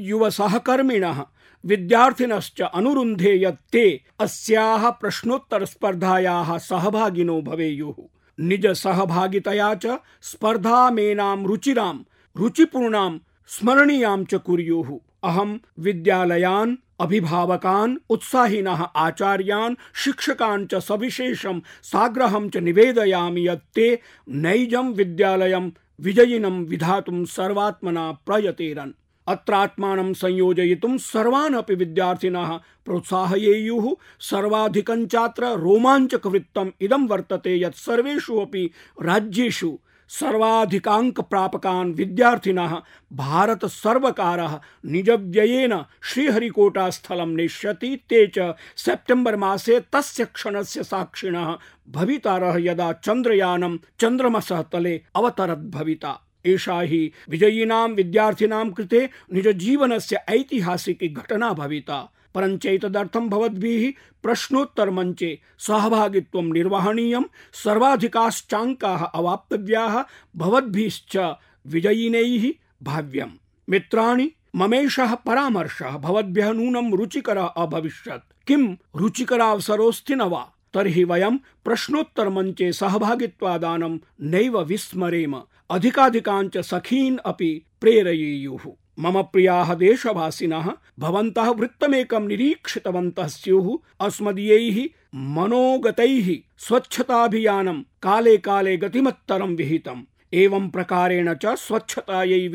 युव 0.00 0.30
सहकर्मिणः 0.30 1.24
विद्यार्थिनश्च 1.64 2.60
अनुरुन्धे 2.60 3.44
यत् 3.44 3.72
ते 3.72 4.02
अस्याः 4.20 4.90
प्रश्नोत्तर 4.90 5.64
स्पर्धायाः 5.64 6.58
सहभागिनो 6.58 7.42
भवेयुः। 7.42 8.02
निज 8.40 8.66
सहभागितया 8.66 9.74
च 9.74 9.86
स्पर्धामेनां 10.22 11.44
रुचिरां, 11.44 11.98
रुचिपूर्णां, 12.36 13.18
स्मरणीयां 13.46 14.24
च 14.24 14.34
कुर्युः। 14.34 14.98
अहं 15.22 15.58
विद्यालयान् 15.78 16.76
अभिभावकान्, 17.00 17.96
उत्साहिनः 18.10 18.82
आचार्यान्, 18.96 19.76
शिक्षकान् 19.94 20.66
च 20.66 20.74
सविशेषं 20.74 21.60
साग्रहं 21.82 22.48
च 22.48 22.56
निवेदयामि 22.56 23.48
यत् 23.48 23.74
ते 23.74 24.00
नैजं 24.28 24.92
विद्यालयं 24.92 25.70
विजयिनं 26.00 26.64
विधातुं 26.64 27.24
सर्वात्मना 27.24 28.12
प्रयतेरन्। 28.12 28.92
अत्रात्मानं 29.26 30.12
संयोजयितुं 30.12 30.98
सर्वान् 30.98 31.54
अपि 31.54 31.74
विद्यार्थिनः 31.74 32.50
प्रोत्साहयेयुः 32.84 33.94
सर्वाधिकञ्चात्र 34.20 35.44
रोमाञ्चकवृत्तम् 35.44 36.70
इदं 36.80 37.06
वर्तते 37.06 37.60
यत् 37.60 37.74
सर्वेषु 37.74 38.38
अपि 38.38 38.70
राज्येषु 39.02 39.78
सर्वाधिकांक 40.08 41.20
प्रापकान् 41.20 41.94
विद्यार्थिनः 41.94 42.76
भारत 43.12 43.64
सर्वकारः 43.64 44.58
निजव्ययेन 44.84 45.84
श्रीहरिकोटा 46.02 46.90
स्थलं 46.90 47.34
नेष्यति। 47.36 47.96
ते 48.08 48.26
च 48.26 48.54
सेप्टेम्बर् 48.76 49.36
मासे 49.36 49.80
तस्य 49.80 50.24
क्षणस्य 50.24 50.82
साक्षिणः 50.82 51.56
भवितारः 51.88 52.56
यदा 52.60 52.92
चन्द्रयानं 52.92 53.78
चन्द्रमसः 54.00 54.62
तले 54.62 55.00
अवतरद् 55.16 55.70
भविता। 55.70 56.18
एषा 56.46 56.80
हि 56.80 57.12
विजयिनां 57.28 57.88
विद्यार्थिनां 57.90 58.70
कृते 58.70 59.08
निजजीवनस्य 59.32 60.16
ऐतिहासिकी 60.28 61.08
घटना 61.08 61.52
भविता। 61.52 61.98
परञ्चैतदर्थं 62.34 63.28
भवद्भिः 63.28 63.92
प्रश्नोत्तरमञ्चे 64.22 65.40
सहभागित्वं 65.58 66.52
निर्वहणीयं, 66.52 67.22
सर्वाधिकाश्चाङ्काः 67.52 69.04
अवाप्तव्याः, 69.04 70.04
भवद्भिश्च 70.36 71.34
विजयिनैः 71.66 72.52
भाव्यम्। 72.82 73.30
मित्राणि, 73.70 74.30
ममेषः 74.56 75.14
परामर्शः 75.14 75.96
भवद्भ्यः 75.96 76.52
नूनं 76.52 76.92
रुचिकरः 76.92 77.44
अभविष्यत्। 77.44 78.46
किं 78.46 78.76
रुचिकरावसरोऽस्ति 78.96 80.14
न 80.14 80.22
वा? 80.22 80.50
तर्हि 80.74 81.04
वयं 81.04 81.38
प्रश्नोत्तरमञ्चे 81.38 82.72
सहभागित्वादानं 82.72 83.98
नैव 84.20 84.62
विस्मरेम। 84.62 85.42
अधिकाधिकाञ्च 85.70 86.58
सखीन् 86.58 87.18
अपि 87.26 87.62
प्रेरयेयुः। 87.80 88.70
मम 88.98 89.22
प्रियाः 89.22 89.74
देशवासिनः 89.74 90.72
भवन्तः 90.98 91.50
वृत्तमेकं 91.50 92.28
निरीक्षितवन्तः 92.28 93.26
स्युः, 93.26 93.78
अस्मदीयैः 94.00 94.88
मनोगतैः 95.14 96.36
स्वच्छताभियानं 96.58 97.82
काले 98.02 98.36
काले 98.36 98.76
गतिमत्तरं 98.76 99.56
विहितम्। 99.56 100.02
एवं 100.34 100.68
प्रकारेण 100.68 101.34
च 101.34 101.46
स्वच्छतायै 101.46 102.48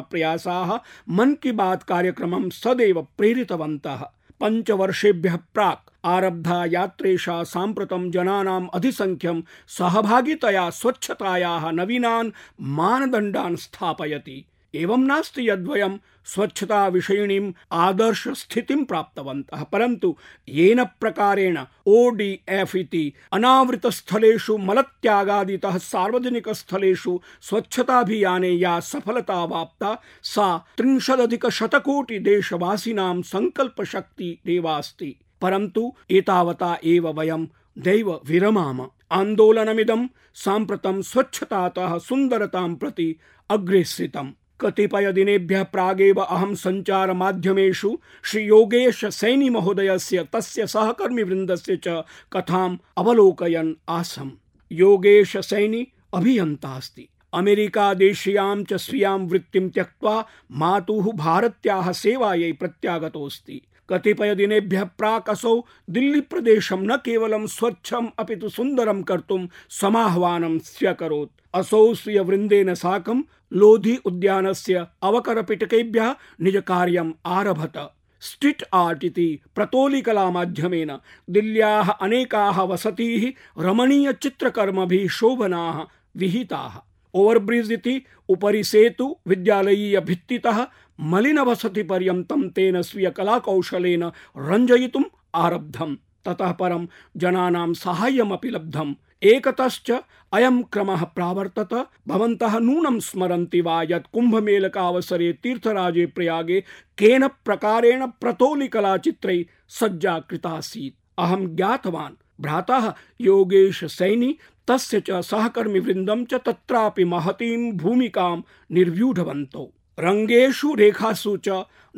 प्रयासाः 0.00 0.78
मन 1.08 1.34
की 1.34 1.52
बात 1.52 1.82
कार्यक्रमं 1.82 2.50
सदैव 2.50 3.08
प्रेरितवन्तः। 3.18 4.04
पञ्चवर्षेभ्यः 4.40 5.36
प्राक् 5.36 5.90
आरब्धा 6.04 6.64
यात्रेषा 6.64 7.42
साम्प्रतं 7.42 8.10
जनानाम् 8.10 8.68
अधिसङ्ख्यं 8.74 9.42
सहभागितया 9.68 10.70
स्वच्छतायाः 10.70 11.70
नवीनान् 11.70 12.30
मानदण्डान् 12.60 13.56
स्थापयति। 13.56 14.46
एवं 14.74 15.06
नास्ति 15.06 15.48
यद्वयं 15.50 15.96
स्वच्छता 16.26 16.86
विषयिणीम् 16.88 17.52
आदर्श 17.72 18.28
स्थितिं 18.28 18.84
प्राप्तवन्तः, 18.84 19.62
परन्तु 19.62 20.16
येन 20.48 20.84
प्रकारेण 20.84 21.58
ओडीएफ 21.86 22.76
इति 22.76 23.12
अनावृत 23.32 23.86
स्थलेषु 23.86 24.56
मलत्यागादितः 24.58 25.76
सार्वजनिक 25.78 26.48
स्थलेषु 26.48 27.18
स्वच्छताभियाने 27.42 28.50
या 28.50 28.78
सफलता 28.80 29.44
वाप्ता, 29.44 30.02
सा 30.22 30.46
त्रिंशदधिक 30.76 31.46
शतकोटि 31.48 32.18
देशवासिनां 32.18 33.22
सङ्कल्पशक्ति 33.22 34.38
एवास्ति 34.48 35.14
परन्तु 35.40 35.92
एतावता 36.10 36.76
एव 36.84 37.08
वयं 37.08 37.46
दैव 37.78 38.10
विरमाम। 38.26 38.86
आन्दोलनमिदं 39.12 40.06
साम्प्रतं 40.34 41.02
स्वच्छतातः 41.02 41.98
सुन्दरतां 41.98 42.74
प्रति 42.74 43.16
अग्रेसितम् 43.50 44.32
कतिपय 44.60 45.12
दिनेभ्यः 45.12 45.62
प्रागेव 45.62 46.14
अहं 46.14 46.54
संचार 46.54 47.12
माध्यमेषु 47.12 47.98
श्री 48.24 48.42
योगेश 48.42 49.04
सैनी 49.04 49.50
महोदयस्य 49.50 50.28
तस्य 50.32 50.66
सहकर्मिवृन्दस्य 50.66 51.76
च 51.76 52.02
कथाम् 52.32 52.78
अवलोकयन् 52.96 53.74
आसम्। 53.88 54.30
योगेश 54.72 55.36
सैनी 55.36 55.88
अभियन्ता 56.14 56.68
अस्ति। 56.68 57.08
अमेरिका 57.34 57.94
देशीयां 57.94 58.64
च 58.64 58.74
स्वीयां 58.74 59.20
वृत्तिं 59.20 59.70
त्यक्त्वा 59.70 60.26
मातुः 60.52 61.12
भारत्याः 61.12 61.92
सेवायै 61.92 62.52
प्रत्यागतोऽस्ति। 62.52 63.62
कतिपय 63.90 64.34
दिनेभ्यः 64.34 64.84
प्राक् 64.84 65.30
असौ 65.30 65.64
दिल्ली 65.90 66.20
प्रदेशं 66.20 66.78
न 66.78 66.96
केवलं 66.96 67.46
स्वच्छम् 67.46 68.08
अपि 68.18 68.36
तु 68.36 68.48
सुन्दरं 68.48 69.02
कर्तुं 69.02 69.46
समाह्वानं 69.70 70.58
स्व्यकरोत् 70.58 71.30
असौ 71.54 71.94
स्वीयवृन्देन 71.94 72.74
साकं 72.74 73.22
लोधी 73.54 73.96
उद्यानस्य 73.96 74.86
अवकरपिटकेभ्यः 75.02 76.14
निजकार्यम् 76.40 77.12
आरभत। 77.26 77.94
स्ट्रीट् 78.20 78.62
आर्ट् 78.74 79.04
इति 79.04 79.40
प्रतोलिकलामाध्यमेन 79.54 80.98
दिल्ल्याः 81.30 81.90
अनेकाः 81.90 82.62
वसतीः 82.62 83.32
रमणीयचित्रकर्मभिः 83.62 85.08
शोभनाः 85.08 85.80
विहिताः। 86.16 86.80
ओवर्ब्रिड्ज् 87.14 87.72
इति 87.72 88.04
उपरि 88.28 88.64
सेतु 88.64 89.16
विद्यालयीय 89.26 90.00
भित्तितः 90.00 90.66
मलिनवसतिपर्यन्तं 91.00 92.48
तेन 92.48 92.82
स्वीयकलाकौशलेन 92.82 94.10
रञ्जयितुम् 94.38 95.04
आरब्धम्। 95.34 95.96
ततः 96.24 96.52
परं 96.52 96.86
जनानां 97.16 97.74
साहाय्यमपि 97.74 98.50
लब्धम्। 98.50 98.94
एकतश्च 99.24 99.90
अयं 100.32 100.62
क्रमः 100.62 101.04
प्रावर्तत। 101.04 101.86
भवन्तः 102.08 102.58
नूनं 102.58 102.98
स्मरन्ति 103.00 103.60
वा 103.60 103.82
यत् 103.82 104.10
कुम्भमेलकावसरे 104.12 105.32
तीर्थराजे 105.32 106.06
प्रयागे 106.06 106.60
केन 106.98 107.28
प्रकारेण 107.28 108.06
प्रतोलिकलाचित्रै 108.06 109.46
सज्जा 109.68 110.18
कृतासीत् 110.18 110.94
अहं 111.18 111.46
ज्ञातवान्, 111.56 112.20
भ्रातः 112.40 112.92
योगेश 113.20 113.84
सैनी 113.84 114.36
तस्य 114.68 115.00
च 115.00 115.10
सहकर्मिवृन्दं 115.10 116.24
च 116.24 116.34
तत्रापि 116.34 117.04
महतीं 117.04 117.72
भूमिकां 117.72 118.40
निर्व्यूढवन्तौ। 118.72 119.64
रङ्गेषु, 120.00 120.74
रेखासु 120.74 121.36
च 121.36 121.48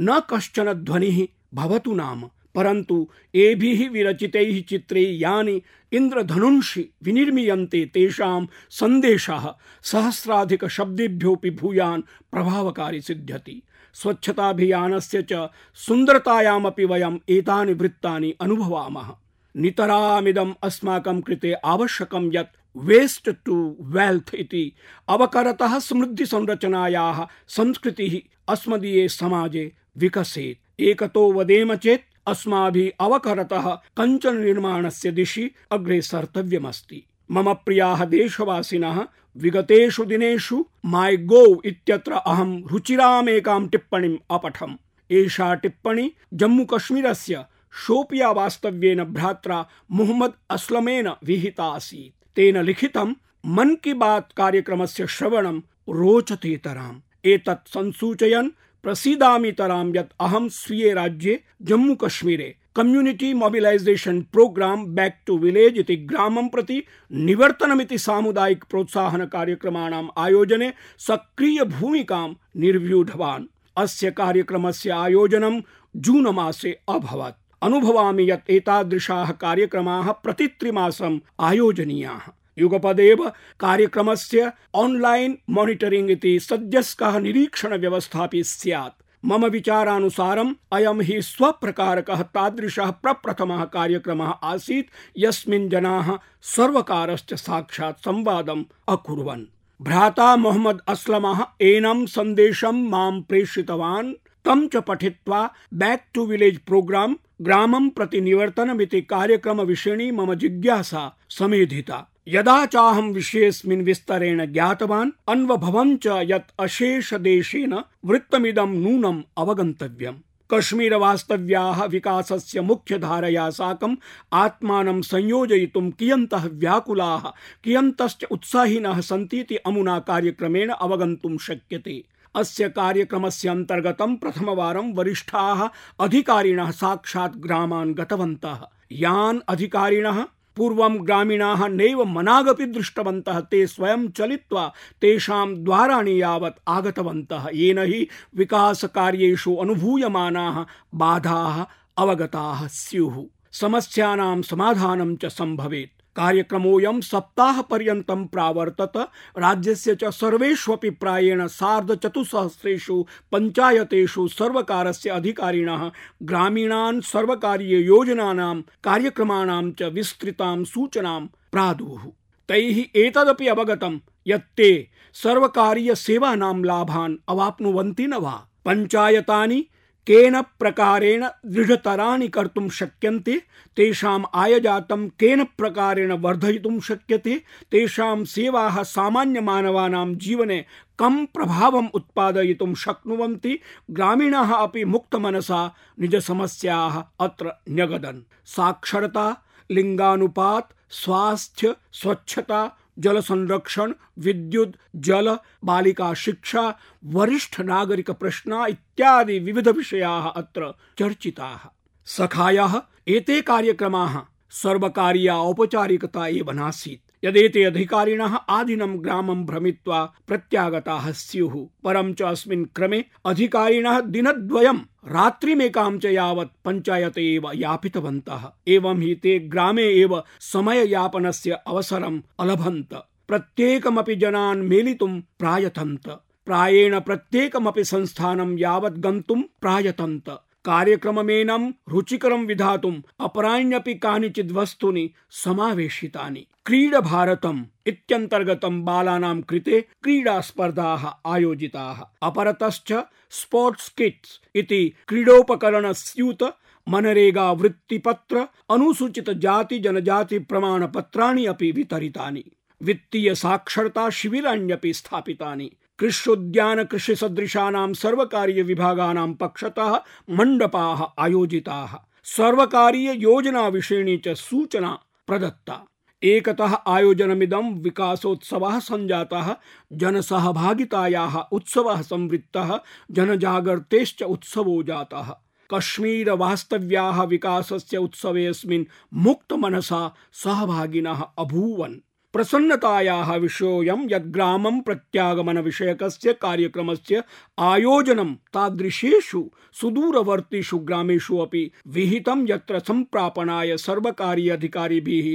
न 0.01 0.21
कश्चन 0.31 0.73
ध्वनिः 0.73 1.27
भवतु 1.55 1.95
नाम। 1.95 2.25
परन्तु 2.57 3.09
एभिः 3.35 3.88
विरचितैः 3.90 4.61
चित्रे 4.62 5.01
यानि 5.01 5.62
इन्द्रधनुंषि 5.92 6.88
विनिर्मीयन्ते 7.03 7.85
तेषां 7.95 8.47
सन्देशः 8.71 9.47
सहस्राधिकशब्देभ्योऽपि 9.83 11.51
भूयान् 11.51 12.03
प्रभावकारी 12.33 13.01
सिद्ध्यति। 13.01 13.62
स्वच्छताभियानस्य 13.95 15.27
च 15.33 15.49
सुन्दरतायामपि 15.75 16.85
वयम् 16.85 17.19
एतानि 17.29 17.75
वृत्तानि 17.75 18.35
अनुभवामः। 18.40 19.12
नितरामिदम् 19.57 20.55
अस्माकं 20.62 21.21
कृते 21.21 21.53
आवश्यकं 21.53 22.31
यत् 22.35 22.57
वेस्ट 22.77 23.31
टू 23.45 23.77
वेल्थ 23.81 24.35
इति 24.35 24.73
अवकरतः 25.09 25.79
समृद्धि 25.79 26.27
संरचनायाः 26.27 27.27
संस्कृतिः 27.49 28.19
अस्मदीये 28.53 29.09
समाजे 29.09 29.73
विकसेत्। 29.99 30.81
एकतो 30.81 31.33
वदेम 31.33 31.75
चेत् 31.75 32.03
अस्माभिः 32.27 33.05
अवकरतः 33.05 33.75
कञ्चन 33.97 34.37
निर्माणस्य 34.37 35.11
दिशि 35.11 35.51
अग्रेसर्तव्यमस्ति 35.73 37.05
मम 37.31 37.53
प्रियाः 37.53 38.05
देशवासिनः 38.05 39.07
विगतेषु 39.37 40.05
दिनेषु 40.05 40.65
माई 40.85 41.17
गोव् 41.17 41.67
इत्यत्र 41.67 42.12
अहं 42.12 42.62
रुचिरामेकां 42.67 43.67
टिप्पणीम् 43.67 44.17
अपठम्। 44.31 44.77
एषा 45.11 45.55
टिप्पणी 45.55 46.12
जम्मूकश्मीरस्य 46.35 47.45
शोपिया 47.87 48.31
वास्तव्येन 48.31 49.05
भ्रात्रा 49.05 49.67
मुहम्मद 49.93 50.33
अस्लमेन 50.51 51.09
विहिता 51.25 51.65
आसीत्। 51.65 52.37
तेन 52.37 52.62
लिखितं, 52.62 53.15
मन 53.47 53.75
की 53.75 53.95
बात 53.95 54.29
कार्यक्रमस्य 54.37 55.07
श्रवणं 55.07 55.59
रोचतेतराम् 55.89 57.01
एतत् 57.25 57.69
संसूचयन् 57.69 58.51
प्रसीदामितरां 58.87 59.92
यत् 59.96 60.12
अहं 60.20 60.49
स्वीये 60.49 60.94
राज्ये 60.94 61.40
जम्मूकश्मीरे। 61.62 62.57
Community 62.77 63.35
mobilisation 63.35 64.20
programme 64.22 64.85
back 64.87 65.16
to 65.27 65.38
village 65.38 65.79
इति 65.79 65.96
ग्रामं 65.96 66.49
प्रति 66.49 66.83
निवर्तनमिति 67.12 67.99
सामुदायिक 67.99 68.64
प्रोत्साहन 68.64 69.27
कार्यक्रमाणाम् 69.27 70.09
आयोजने 70.18 70.72
सक्रिय 70.99 71.64
भूमिकां 71.64 72.29
निर्व्यूढवान्। 72.57 73.44
अस्य 73.77 74.11
कार्यक्रमस्य 74.11 74.90
आयोजनं 74.90 75.61
जून 75.96 76.29
मासे 76.29 76.81
अभवत्। 76.88 77.42
अनुभवामि 77.62 78.31
यत् 78.31 78.51
एतादृशाः 78.51 79.33
कार्यक्रमाः 79.33 80.12
प्रतित्रिमासम् 80.12 81.20
आयोजनीयाः। 81.40 82.36
युगपदेव 82.59 83.29
कार्यक्रमस्य 83.61 84.53
ऑनलाइन 84.75 85.38
मॉनिटरिंग 85.51 86.11
इति 86.11 86.40
सद्यस्कः 86.40 87.19
निरीक्षण 87.19 87.77
व्यवस्थापि 87.77 88.45
स्यात्। 88.45 89.03
मम 89.25 89.47
विचारानुसारम् 89.47 90.55
अयं 90.73 91.01
हि 91.01 91.23
स्वप्रकारकः 91.23 92.23
तादृशः 92.23 92.90
प्रप्रथमः 92.90 93.64
कार्यक्रमः 93.64 94.27
आसीत्। 94.27 94.87
यस्मिन् 95.19 95.71
जनाः 95.71 96.19
सर्वकारश्च 96.42 97.35
साक्षात् 97.35 98.01
संवादम् 98.01 98.64
अकुर्वन्। 98.88 99.45
भ्राता 99.83 100.37
मोहम्मद 100.37 100.81
अस्लमः 100.88 101.47
एनं 101.61 102.07
सन्देशं 102.07 102.88
माँ 102.90 103.21
प्रेषितवान्। 103.21 104.12
तं 104.45 104.69
च 104.69 104.77
पठित्वा 104.77 105.51
बैक 105.75 106.03
टू 106.14 106.27
विलेज 106.27 106.59
प्रोग्राम 106.59 107.16
ग्रामं 107.42 107.88
प्रति 107.88 108.21
निवर्तनमिति 108.21 109.01
कार्यक्रमविषयिणी 109.03 110.11
मम 110.11 110.35
जिज्ञासा 110.35 111.19
समेधिता। 111.31 112.15
यदा 112.29 112.67
चाहं 112.67 113.12
विषयेऽस्मिन् 113.12 113.83
विस्तरेण 113.83 114.53
ज्ञातवान्, 114.53 115.11
अन्वभवं 115.29 115.97
च 115.97 116.07
यत् 116.07 116.53
अशेष 116.61 117.15
देशेन 117.15 117.85
वृत्तमिदं 118.05 118.69
नूनम् 118.69 119.23
अवगन्तव्यम्। 119.39 120.15
कश्मीर 120.51 120.95
वास्तव्याः 120.95 121.85
विकासस्य 121.85 122.61
मुख्यधारया 122.61 123.51
साकम् 123.51 123.97
आत्मानं 124.33 125.03
संयोजयितुं 125.03 125.91
कियन्तः 125.91 126.49
व्याकुलाः, 126.49 127.23
कियन्तश्च 127.65 128.25
उत्साहिनः 128.25 129.01
सन्तीति 129.01 129.57
अमुना 129.57 129.99
कार्यक्रमेण 129.99 130.69
अवगन्तुं 130.69 131.39
शक्यते। 131.39 132.05
अस्य 132.35 132.69
कार्यक्रमस्य 132.69 133.49
अन्तर्गतं 133.49 134.17
प्रथमवारं 134.17 134.95
वरिष्ठाः 134.95 135.69
अधिकारिणः 136.01 136.71
साक्षात् 136.71 137.37
ग्रामान् 137.37 137.95
गतवन्तः। 137.95 138.59
यान् 138.93 139.41
अधिकारिणः? 139.49 140.25
पूर्वं 140.57 141.07
ग्रामीणाः 141.07 141.69
नैव 141.69 142.05
मनागपि 142.05 142.66
दृष्टवन्तः, 142.66 143.40
ते 143.40 143.66
स्वयं 143.66 144.09
चलित्वा 144.09 144.73
तेषां 145.01 145.64
द्वाराणि 145.64 146.23
यावत् 146.23 146.62
आगतवन्तः। 146.69 147.49
येन 147.55 147.79
हि 147.79 148.09
विकासकार्येषु 148.37 149.55
अनुभूयमानाः 149.55 150.64
बाधाः 150.95 151.66
अवगताः 151.97 152.66
स्युः। 152.66 153.25
समस्यानां 153.53 154.42
समाधानं 154.42 155.16
च 155.16 155.27
सम्भवेत्। 155.27 155.96
कार्यक्रमोऽयं 156.16 157.00
सप्ताहपर्यन्तं 157.00 158.26
प्रावर्तत। 158.26 158.96
राज्यस्य 159.38 159.94
च 159.94 160.05
सर्वेष्वपि 160.05 160.90
प्रायेण 160.90 161.46
सार्धचतुस्सहस्रेषु 161.46 163.05
पञ्चायतेषु 163.33 164.29
सर्वकारस्य 164.29 165.11
अधिकारिणः 165.11 165.90
ग्रामीणान् 166.22 167.00
सर्वकारीययोजनानां 167.00 168.57
कार्यक्रमाणां 168.85 169.70
च 169.72 169.83
विस्तृतां 169.83 170.64
सूचनां 170.64 171.20
प्रादुः। 171.52 172.02
तैः 172.48 172.79
एतदपि 172.96 173.46
अवगतं 173.46 173.98
यत् 174.26 174.55
ते 174.57 174.70
सर्वकारीयसेवानां 175.14 176.64
लाभान् 176.64 177.16
अवाप्नुवन्ति 177.29 178.07
न 178.07 178.14
वा? 178.14 178.37
पञ्चायतानि 178.64 179.61
केन 180.07 180.42
प्रकारेण 180.42 181.27
दृढतराणि 181.47 182.29
कर्तुं 182.29 182.69
शक्यन्ते, 182.69 183.42
तेषाम् 183.77 184.25
आयजातं 184.35 185.09
केन 185.09 185.45
प्रकारेण 185.45 186.12
वर्धयितुं 186.12 186.81
शक्यते, 186.81 187.42
तेषां 187.73 188.25
सेवाः 188.25 188.83
सामान्यमानवानां 188.83 190.14
जीवने 190.14 190.64
कं 190.99 191.27
प्रभावम् 191.27 191.88
उत्पादयितुं 191.95 192.75
शक्नुवन्ति, 192.75 193.59
ग्रामीणाः 193.90 194.55
अपि 194.55 194.85
मुक्तमनसा 194.85 195.75
निजसमस्याः 196.01 197.05
अत्र 197.21 197.53
न्यगदन्। 197.71 198.23
साक्षरता 198.47 199.42
लिङ्गानुपात 199.71 200.69
स्वास्थ्य, 200.90 201.77
स्वच्छता 201.92 202.79
जल 202.99 203.21
संरक्षण, 203.21 203.93
विद्युत, 204.19 204.73
जल, 204.97 205.39
बालिका 205.65 206.15
शिक्षा, 206.15 206.79
वरिष्ठ 207.05 207.61
नागरिक 207.61 208.11
प्रश्न 208.11 208.67
इत्यादि 208.69 209.39
विविध 209.39 209.69
विषया 209.69 210.19
अत्र 210.19 210.73
चर्चिताः। 210.99 211.69
सखाया, 212.05 212.83
एते 213.09 213.41
कार्यक्रमाः 213.41 214.23
सर्वकारीया 214.51 215.37
औपचारिकता 215.37 216.27
एव 216.27 216.51
नासीत्। 216.51 217.06
यदेते 217.27 217.62
अधिकारिणः 217.62 218.35
आदिनं 218.35 219.05
ग्रामं 219.05 219.47
भ्रमित्वा 219.47 220.12
प्रत्यागताः 220.27 221.11
स्युः 221.11 221.69
परं 221.85 222.15
च 222.15 222.23
अस्मिन् 222.23 222.67
क्रमे 222.77 223.05
अधिकारिणः 223.27 224.01
दिनद्वयं 224.01 224.77
रात्रिमेकां 225.09 225.99
च 225.99 226.05
यावत् 226.05 226.65
पञ्चायते 226.65 227.35
एव 227.35 227.51
यापितवन्तः। 227.55 228.51
एवं 228.69 229.01
हि 229.01 229.15
ते 229.15 229.39
ग्रामे 229.39 229.83
एव 229.83 230.23
समययापनस्य 230.41 231.51
अवसरम् 231.51 232.21
अलभन्त। 232.41 232.95
प्रत्येकमपि 233.29 234.17
जनान् 234.17 234.62
मेलितुं 234.62 235.21
प्रायतन्त। 235.21 236.09
प्रायेण 236.47 237.01
प्रत्येकमपि 237.01 237.85
संस्थानं 237.85 238.59
यावत् 238.59 238.99
गन्तुं 238.99 239.43
प्रायतन्त। 239.43 240.46
कार्यक्रममेनं 240.66 241.70
रुचिकरं 241.88 242.46
विधातुम् 242.46 243.02
अपराण्यपि 243.20 243.94
कानिचित् 243.94 244.52
वस्तूनि 244.52 245.11
समावेशितानि। 245.31 246.46
क्रीड 246.66 246.94
भारतम् 246.94 247.64
इत्यन्तर्गतं 247.87 248.85
बालानां 248.85 249.40
कृते 249.42 249.81
क्रीडा 250.02 250.40
स्पर्धाः 250.40 251.12
आयोजिताः। 251.26 252.00
अपरतश्च 252.22 252.92
स्पोर्ट्स् 253.31 253.88
किट्स् 253.88 254.40
इति 254.55 254.92
क्रीडोपकरणस्यूत 255.09 256.42
मनरेगा 256.88 257.52
वृत्तिपत्र 257.52 258.46
अनुसूचित 258.70 259.31
जाति 259.31 259.79
जनजाति 259.79 260.38
प्रमाणपत्राणि 260.38 261.46
अपि 261.46 261.70
वितरितानि। 261.70 262.44
वित्तीय 262.83 263.35
साक्षरता 263.35 264.11
शिबिराण्यपि 264.11 264.92
स्थापितानि। 264.92 265.72
कृष्योद्यान 265.99 266.85
कृषि 266.85 267.17
सदृशानां 267.17 267.93
सर्वकारीय 267.93 268.63
विभागानां 268.63 269.35
पक्षतः 269.35 270.01
मण्डपाः 270.31 271.07
आयोजिताः। 271.19 271.97
सर्वकारीय 272.25 273.13
योजना 273.13 273.69
विषयिणी 273.69 274.17
च 274.17 274.29
सूचना 274.29 274.99
प्रदत्ता। 275.27 275.87
एकतः 276.23 276.79
आयोजनमिदं 276.87 277.75
विकासोत्सवः 277.75 278.79
सञ्जातः, 278.79 279.57
जनसहभागितायाः 279.93 281.37
उत्सवः 281.39 282.03
संवृत्तः, 282.03 282.81
जनजागर्तेश्च 283.11 284.23
उत्सवो 284.23 284.83
जातः। 284.83 285.37
कश्मीर 285.75 286.31
वास्तव्याः 286.31 287.23
विकासस्य 287.23 287.97
उत्सवेऽस्मिन् 287.97 288.85
मुक्तमनसा 289.15 290.15
सहभागिनः 290.33 291.25
अभूवन्। 291.39 292.01
प्रसन्नतायाः 292.37 293.35
विषयोऽयं 293.35 294.01
यत् 294.11 294.27
ग्रामं 294.33 294.81
प्रत्यागमन 294.81 295.59
विषयकस्य 295.59 296.33
कार्यक्रमस्य 296.33 297.22
आयोजनं 297.59 298.35
तादृशेषु 298.55 299.40
सुदूरवर्तिषु 299.81 300.79
ग्रामेषु 300.79 301.38
अपि 301.38 301.62
विहितं 301.94 302.44
यत्र 302.49 302.79
सम्प्रापणाय 302.79 303.77
सर्वकारीय 303.77 304.51
अधिकारिभिः 304.51 305.29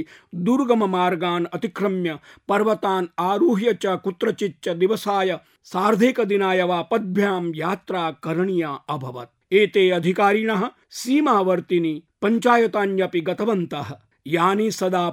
दुर्गममार्गान् 0.44 1.46
अतिक्रम्य 1.52 2.18
पर्वतान् 2.48 3.06
आरुह्य 3.18 3.74
च 3.82 3.98
कुत्रचिच्च 4.04 4.68
दिवसाय 4.68 5.38
सार्धेकदिनाय 5.64 6.62
वा 6.62 6.80
पद्भ्यां 6.82 7.52
यात्रा 7.56 8.10
करणीया 8.10 8.70
अभवत्। 8.88 9.54
एते 9.54 9.90
अधिकारिणः 9.90 10.68
सीमावर्तिनि 10.90 12.02
पञ्चायतान्यपि 12.22 13.20
गतवन्तः। 13.20 13.92
यानि 14.26 14.70
सदा 14.70 15.10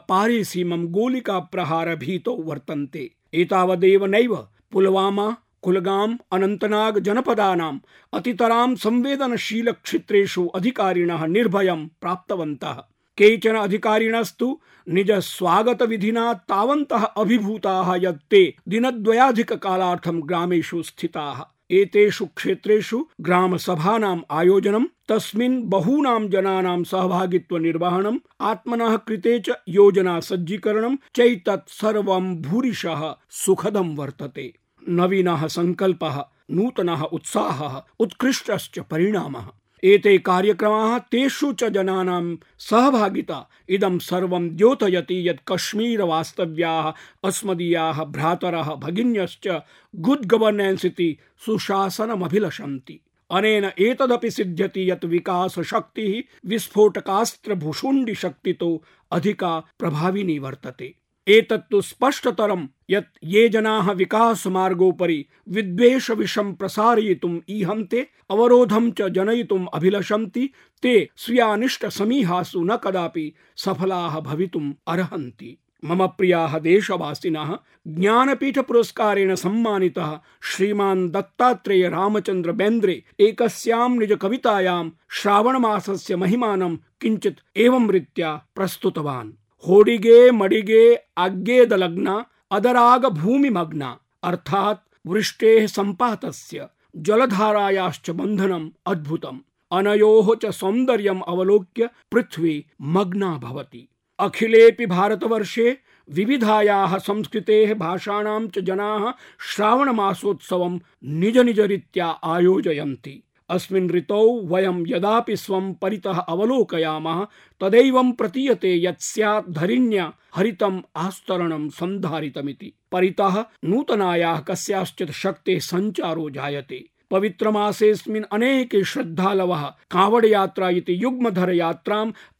गोलिका 0.86 1.39
प्रहार 1.39 1.95
भीतो 1.95 2.36
वर्तन्ते। 2.36 3.12
एतावदेव 3.34 4.06
नैव 4.06 4.48
पुलवामा, 4.72 5.38
कुलगाम 5.62 6.17
अनन्तनाग 6.32 7.00
जनपदानाम् 7.00 7.80
अतितरां 8.13 8.76
संवेदनशील 8.76 9.72
क्षेत्रेषु 9.72 10.48
अधिकारिणः 10.48 11.26
निर्भयं 11.28 11.88
प्राप्तवन्तः। 11.88 12.74
केचन 13.17 13.56
अधिकारिणस्तु 13.56 14.60
निज 14.89 15.12
स्वागत 15.12 15.82
विधिना 15.82 16.34
तावन्तः 16.34 17.04
अभिभूताः 17.04 17.95
यत् 17.95 18.30
ते 18.32 18.56
दिनद्वयाधिककालार्थं 18.67 20.28
ग्रामेषु 20.28 20.84
स्थिताः। 20.84 21.59
एतेषु 21.71 22.25
क्षेत्रेषु 22.25 23.08
ग्राम 23.21 23.58
सभानाम् 23.58 24.21
आयोजनं, 24.32 24.84
तस्मिन् 25.08 25.63
बहूनां 25.63 26.29
जनानां 26.29 26.84
सहभागित्व 26.84 27.58
निर्वहणम् 27.58 28.19
आत्मनः 28.41 28.97
कृते 28.97 29.39
च 29.39 29.49
योजना 29.69 30.19
सज्जीकरणं 30.19 30.95
चैतत् 30.95 31.69
सर्वं 31.69 32.36
भूरिशः 32.36 33.15
सुखदं 33.29 33.95
वर्तते। 33.95 34.53
नवीनः 34.89 35.47
सङ्कल्पः, 35.47 36.25
नूतनः 36.51 37.01
उत्साहः, 37.01 37.82
उत्कृष्टश्च 37.99 38.79
परिणामः। 38.79 39.47
एते 39.84 40.18
कार्यक्रमाः 40.18 40.98
तेषु 40.98 41.54
च 41.54 41.63
जनानां 41.63 42.36
सहभागिता। 42.60 43.50
इदं 43.70 44.00
सर्वं 44.00 44.50
द्योतयति 44.50 45.30
यत् 45.30 45.39
कश्मीर 45.48 46.02
वास्तव्याः 46.02 46.94
अस्मदीयाः 47.24 48.04
भ्रातरः 48.04 48.76
भगिन्यश्च 48.76 49.62
गुड 49.96 50.26
गवर्नेन्स् 50.26 50.86
इति 50.86 51.18
सुशासनमभिलषन्ति। 51.46 53.00
अनेन 53.32 53.72
एतदपि 53.80 54.32
सिद्ध्यति 54.32 54.92
यत् 54.92 55.06
विकासशक्तिः 55.06 56.50
विस्फोटकास्त्रभुषुण्डिशक्तितो 56.50 58.84
अधिका 59.12 59.63
प्रभाविनी 59.80 60.39
वर्तते। 60.39 60.96
एतत्तु 61.27 61.82
स्पष्टतरं 61.82 62.67
यत् 62.89 63.17
ये 63.23 63.49
जनाः 63.49 63.91
विकासमार्गोपरि 63.91 65.25
विद्वेषविषं 65.49 66.53
प्रसारयितुम् 66.53 67.39
ईहन्ते, 67.49 68.08
अवरोधं 68.32 68.91
च 68.91 69.01
जनयितुम् 69.01 69.67
अभिलषन्ति, 69.73 70.49
ते 70.82 71.10
स्वीयानिष्टसमीहासु 71.17 72.63
न 72.63 72.75
कदापि 72.75 73.34
सफलाः 73.55 74.19
भवितुम् 74.19 74.73
अर्हन्ति। 74.88 75.58
मम 75.86 76.08
प्रियाः 76.08 76.60
देशवासिनः 76.60 77.58
ज्ञानपीठ 77.88 78.60
पुरस्कारेण 78.60 79.36
सम्मानितः 79.36 80.19
श्रीमान् 80.43 81.10
दत्तात्रेय 81.10 81.89
रामचन्द्र 81.89 82.51
बेन्द्रे 82.51 83.03
एकस्यां 83.19 83.89
निज 83.89 84.13
कवितायां 84.13 84.89
श्रावणमासस्य 85.12 86.15
महिमानं 86.15 86.75
किञ्चित् 86.75 87.58
एवं 87.58 87.91
रीत्या 87.91 88.45
प्रस्तुतवान्। 88.55 89.32
होडिगे 89.67 90.32
मडिगे 90.32 90.98
आज्ञेदलग्ना 91.17 92.26
अदराग 92.52 93.06
भूमिमग्ना 93.06 94.00
अर्थात 94.24 94.84
वृष्टेः 95.08 95.67
सम्पातस्य 95.67 96.67
जलधारायाश्च 96.95 98.10
बन्धनम् 98.10 98.69
अद्भुतम्। 98.86 99.39
अनयोः 99.72 100.36
च 100.36 100.52
सौन्दर्यम् 100.52 101.22
अवलोक्य 101.28 101.89
पृथ्वी 102.12 102.65
मग्ना 102.82 103.38
भवति। 103.38 103.88
अखिलेऽपि 104.19 104.86
भारतवर्षे 104.86 105.78
विविधायाः 106.10 106.98
संस्कृतेः 106.98 107.74
भाषाणां 107.74 108.48
च 108.48 108.60
जनाः 108.60 109.12
श्रावणमासोत्सवं 109.56 110.80
निज 111.04 111.38
निज 111.38 111.60
रीत्या 111.60 112.08
आयोजयन्ति। 112.08 113.24
अस्मिन् 113.50 113.92
ऋतौ 113.92 114.42
वयं 114.42 114.84
यदापि 114.88 115.36
स्वं 115.36 115.74
परितः 115.74 116.20
अवलोकयामः, 116.20 117.28
तदैवं 117.62 118.12
प्रतीयते 118.12 118.84
यत् 118.84 119.02
स्यात् 119.02 119.50
धरिण्या 119.50 120.14
हरितम् 120.36 120.82
आस्तरणं 120.96 121.70
सन्धारितमिति। 121.70 122.74
परितः 122.92 123.46
नूतनायाः 123.66 124.40
कस्याश्चित् 124.40 125.12
शक्तेः 125.12 125.60
सञ्चारो 125.60 126.30
जायते। 126.30 126.99
पवित्रमासेऽस्मिन् 127.12 128.24
अनेके 128.32 128.84
श्रद्धालवः 128.84 129.63
कावड 129.65 130.26
यात्रा 130.26 130.69
इति 130.69 130.93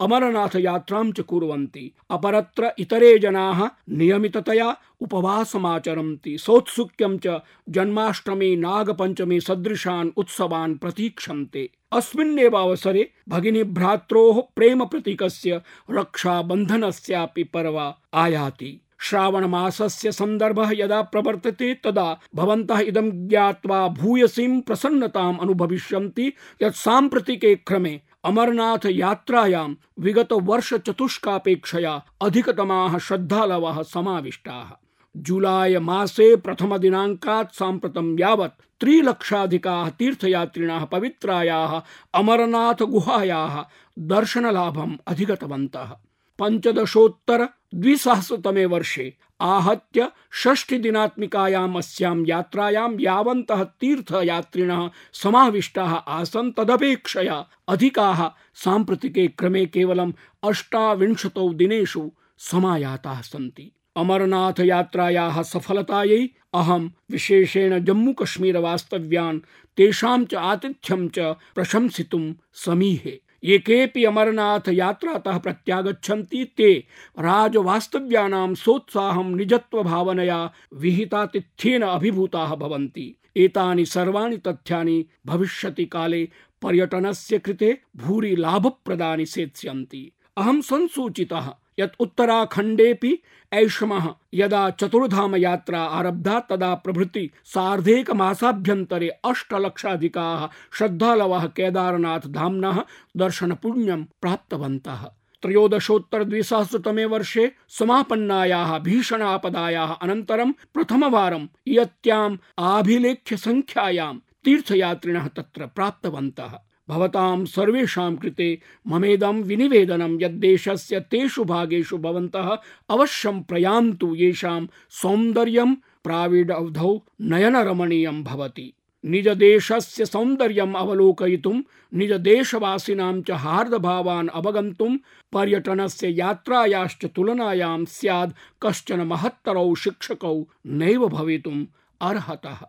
अमरनाथ 0.00 0.56
यात्रां 0.56 1.12
च 1.12 1.20
कुर्वन्ति। 1.20 1.92
अपरत्र 2.10 2.72
इतरे 2.78 3.18
जनाः 3.18 3.68
नियमिततया 3.88 4.76
उपवासमाचरन्ति। 5.00 6.38
सौत्सुक्यं 6.38 7.18
च 7.26 7.40
जन्माष्टमी, 7.68 8.56
नागपञ्चमी 8.56 9.40
सदृशान् 9.40 10.10
उत्सवान् 10.16 10.78
प्रतीक्षन्ते। 10.78 11.70
अस्मिन्नेव 11.92 12.58
अवसरे 12.58 13.10
भगिनी 13.28 13.64
भ्रात्रोः 13.64 14.42
प्रेम 14.56 14.84
प्रतीकस्य 14.84 15.62
रक्षाबन्धनस्यापि 15.90 17.44
पर्व 17.44 17.94
आयाति। 18.14 18.80
श्रावण 19.02 19.44
मासस्य 19.44 20.12
सन्दर्भः 20.12 20.70
यदा 20.74 21.02
प्रवर्तते, 21.02 21.74
तदा 21.74 22.20
भवन्तः 22.34 22.78
इदं 22.78 23.28
ज्ञात्वा 23.28 23.88
भूयसीं 23.88 24.60
प्रसन्नताम् 24.60 25.38
अनुभविष्यन्ति 25.38 26.32
यत् 26.62 26.74
साम्प्रतिके 26.74 27.54
क्रमे 27.54 28.00
अमरनाथ 28.24 28.86
यात्रायां 28.86 29.74
विगत 29.98 30.32
वर्ष 30.32 30.74
चतुष्कापेक्षया 30.74 32.04
अधिकतमाः 32.22 32.98
श्रद्धालवः 32.98 33.82
समाविष्टाः। 33.82 34.76
जुलाई 35.16 35.78
मासे 35.78 36.36
प्रथम 36.36 36.76
दिनाङ्कात् 36.76 37.54
साम्प्रतं 37.54 38.20
यावत् 38.20 38.60
त्रिलक्षाधिकाः 38.80 39.90
तीर्थयात्रिणः 39.90 40.84
पवित्रायाः 40.84 41.80
अमरनाथ 42.14 42.82
गुहायाः 42.82 43.64
दर्शनलाभम् 43.98 44.96
अधिगतवन्तः। 45.06 45.96
पंचदशोत्तर 46.40 47.44
द्विसहस्रतमे 47.74 48.64
वर्षे 48.64 49.16
आहत्य 49.40 50.08
षष्टिदिनात्मिकायाम् 50.42 51.76
अस्यां 51.76 52.24
यात्रायां 52.26 52.96
यावन्तः 53.00 53.64
तीर्थयात्रिणः 53.64 54.88
समाविष्टाः 55.12 55.94
आसन् 55.94 56.52
तदपेक्षया 56.56 57.46
अधिकाः 57.68 58.28
साम्प्रतिके 58.54 59.26
क्रमे 59.28 59.66
केवलम् 59.66 60.12
अष्टाविंशतौ 60.42 61.52
दिनेषु 61.52 62.10
समायाताः 62.38 63.20
सन्ति। 63.20 63.72
अमरनाथ 63.96 64.60
यात्रायाः 64.60 65.42
सफलतायै 65.42 66.28
अहं 66.54 66.90
विशेषेण 67.10 67.78
जम्मू 67.84 68.12
कश्मीर 68.12 68.56
वास्तव्यान् 68.56 69.40
तेषां 69.76 70.24
च 70.24 70.34
आतिथ्यं 70.34 71.08
च 71.08 71.18
प्रशंसितुं 71.54 72.32
समीहे। 72.54 73.20
ये 73.44 73.58
केऽपि 73.58 74.04
अमरनाथ 74.04 74.68
यात्रातः 74.68 75.38
प्रत्यागच्छन्ति 75.38 76.44
ते 76.56 76.74
राजवास्तव्यानां 77.18 78.54
सोत्साहं 78.54 79.36
निजत्वभावनया 79.36 80.52
विहितातिथ्येन 80.74 81.82
अभिभूताः 81.82 82.54
भवन्ति। 82.54 83.16
एतानि 83.36 83.84
सर्वाणि 83.84 84.36
तथ्यानि 84.36 85.06
भविष्यति 85.26 85.84
काले 85.84 86.28
पर्यटनस्य 86.62 87.38
कृते 87.38 87.78
भूरि 87.96 88.36
लाभप्रदानि 88.36 89.26
सेत्स्यन्ति। 89.26 90.12
अहं 90.36 90.60
संसूचितः। 90.60 91.54
यत् 91.80 92.00
उत्तराखण्डेऽपि 92.00 93.18
ऐषमः। 93.52 94.14
यदा 94.34 94.70
चतुर्धाम 94.70 95.36
यात्रा 95.36 95.82
आरब्धा, 95.82 96.40
तदा 96.40 96.74
प्रभृति 96.74 97.30
सार्धेकमासाभ्यन्तरे 97.44 99.08
अष्टलक्षाधिकाः 99.08 100.48
श्रद्धालवः 100.78 101.46
केदारनाथ 101.46 102.20
धाम्नः 102.26 102.84
दर्शनपुण्यं 103.16 104.04
प्राप्तवन्तः। 104.04 105.10
त्रयोदशोत्तर 105.42 106.24
द्विसहस्रतमे 106.24 107.04
वर्षे 107.04 107.52
समापन्नायाः 107.68 108.78
भीषणापदायाः 108.78 109.92
अनन्तरं 109.92 110.52
प्रथमवारम् 110.52 111.48
इयत्याम् 111.66 112.36
आभिलेख्य 112.58 113.36
संख्यायां 113.36 114.14
तीर्थयात्रिणः 114.44 115.26
तत्र 115.26 115.66
प्राप्तवन्तः। 115.66 116.58
भवतां 116.90 117.44
सर्वेषां 117.44 118.16
कृते 118.16 118.48
ममेदं 118.86 119.42
विनिवेदनं 119.42 120.18
यद्देशस्य 120.22 121.00
तेषु 121.00 121.44
भागेषु 121.44 121.98
भवन्तः 121.98 122.48
अवश्यं 122.90 123.42
प्रयान्तु 123.42 124.14
येषां 124.14 124.66
सौन्दर्यं 124.90 125.74
प्राविडवधौ 126.04 126.92
नयनरमणीयं 127.20 128.24
भवति। 128.24 128.72
निजदेशस्य 129.04 130.06
सौन्दर्यम् 130.06 130.74
अवलोकयितुं, 130.74 131.56
निजदेशवासिनां 131.94 133.22
च 133.22 133.30
हार्दभावान् 133.30 134.28
अवगन्तुं, 134.28 134.96
पर्यटनस्य 135.32 136.08
यात्रायाश्च 136.08 137.06
तुलनायां 137.06 137.84
स्याद् 137.84 138.36
कश्चन 138.62 139.00
महत्तरौ 139.00 139.74
शिक्षकौ 139.74 140.36
नैव 140.66 141.08
भवितुम् 141.08 141.66
अर्हतः। 142.00 142.60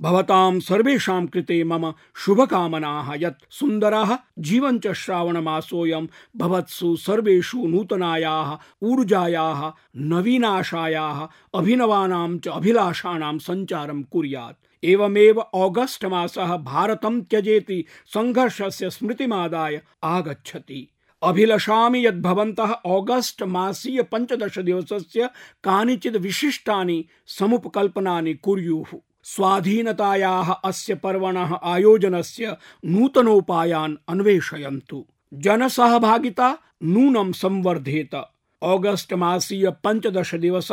भवतां 0.00 0.60
सर्वेषां 0.60 1.26
कृते 1.26 1.64
मम 1.64 1.94
शुभकामनाः। 2.16 3.14
यत् 3.14 3.42
सुन्दरः, 3.50 4.18
जीवञ्च 4.38 4.88
श्रावणमासोऽयं 4.88 6.06
भवत्सु 6.36 6.96
सर्वेषु 6.96 7.66
नूतनायाः, 7.66 8.58
ऊर्जायाः, 8.82 9.72
नवीनाशायाः, 9.96 11.28
अभिनवानां 11.54 12.38
च 12.38 12.48
अभिलाषाणां 12.48 13.38
सञ्चारं 13.38 14.02
कुर्यात्। 14.02 14.84
एवमेव 14.84 15.40
ऑगस्ट 15.54 16.04
मासः 16.04 16.56
भारतं 16.56 17.20
त्यजेति 17.20 17.84
सङ्घर्षस्य 18.06 18.90
स्मृतिमादाय 18.90 19.82
आगच्छति। 20.04 20.88
अभिलषामि 21.22 22.06
यद् 22.06 22.22
भवन्तः 22.22 22.76
ऑगस्ट 22.86 23.42
मासीय 23.42 24.02
पञ्चदश 24.02 24.58
दिवसस्य 24.58 25.30
कानिचित् 25.64 26.16
विशिष्टानि 26.16 27.04
समुपकल्पनानि 27.26 28.34
कुर्युः। 28.34 28.98
स्वाधीनतायाः 29.28 30.52
अस्य 30.52 30.94
पर्वणः 30.94 31.58
आयोजनस्य 31.64 32.56
नूतनोपायान् 32.84 33.96
अन्वेषयन्तु। 34.08 35.06
जनसहभागिता 35.34 36.58
नूनं 36.82 37.32
संवर्धेत। 37.32 38.22
ऑगस्ट 38.62 39.12
मासीय 39.12 39.70
पंचदश 39.70 40.34
दिवस 40.34 40.68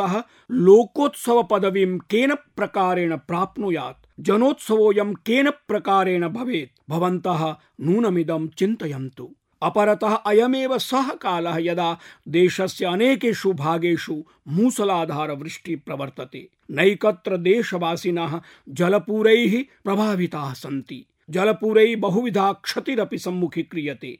लोकोत्सव 0.50 1.42
पदवीं 1.42 1.98
केन 1.98 2.34
प्रकारेण 2.34 3.16
प्राप्नुयात्? 3.16 4.06
जनोत्सवोऽयं 4.20 5.14
केन 5.14 5.50
प्रकारेण 5.50 6.28
भवेत्? 6.28 6.90
भवन्तः 6.90 7.56
नूनमिदं 7.80 8.48
चिन्तयन्तु। 8.48 9.36
अपरतः 9.64 10.14
अयमेव 10.14 10.78
सः 10.78 11.08
कालः 11.08 11.56
यदा 11.58 11.98
देशस्य 12.28 12.84
अनेकेषु 12.84 13.52
भागेषु 13.52 14.24
मूसलाधार 14.48 15.32
वृष्टि 15.32 15.76
प्रवर्तते। 15.76 16.48
नैकत्र 16.70 17.36
देशवासिनः 17.36 18.40
जलपूरैः 18.68 19.64
प्रभाविताः 19.84 20.52
सन्ति। 20.52 21.06
जलपूरैः 21.30 21.96
बहुविधा 21.96 22.52
क्षतिरपि 22.52 23.18
सम्मुखीक्रियते। 23.18 24.18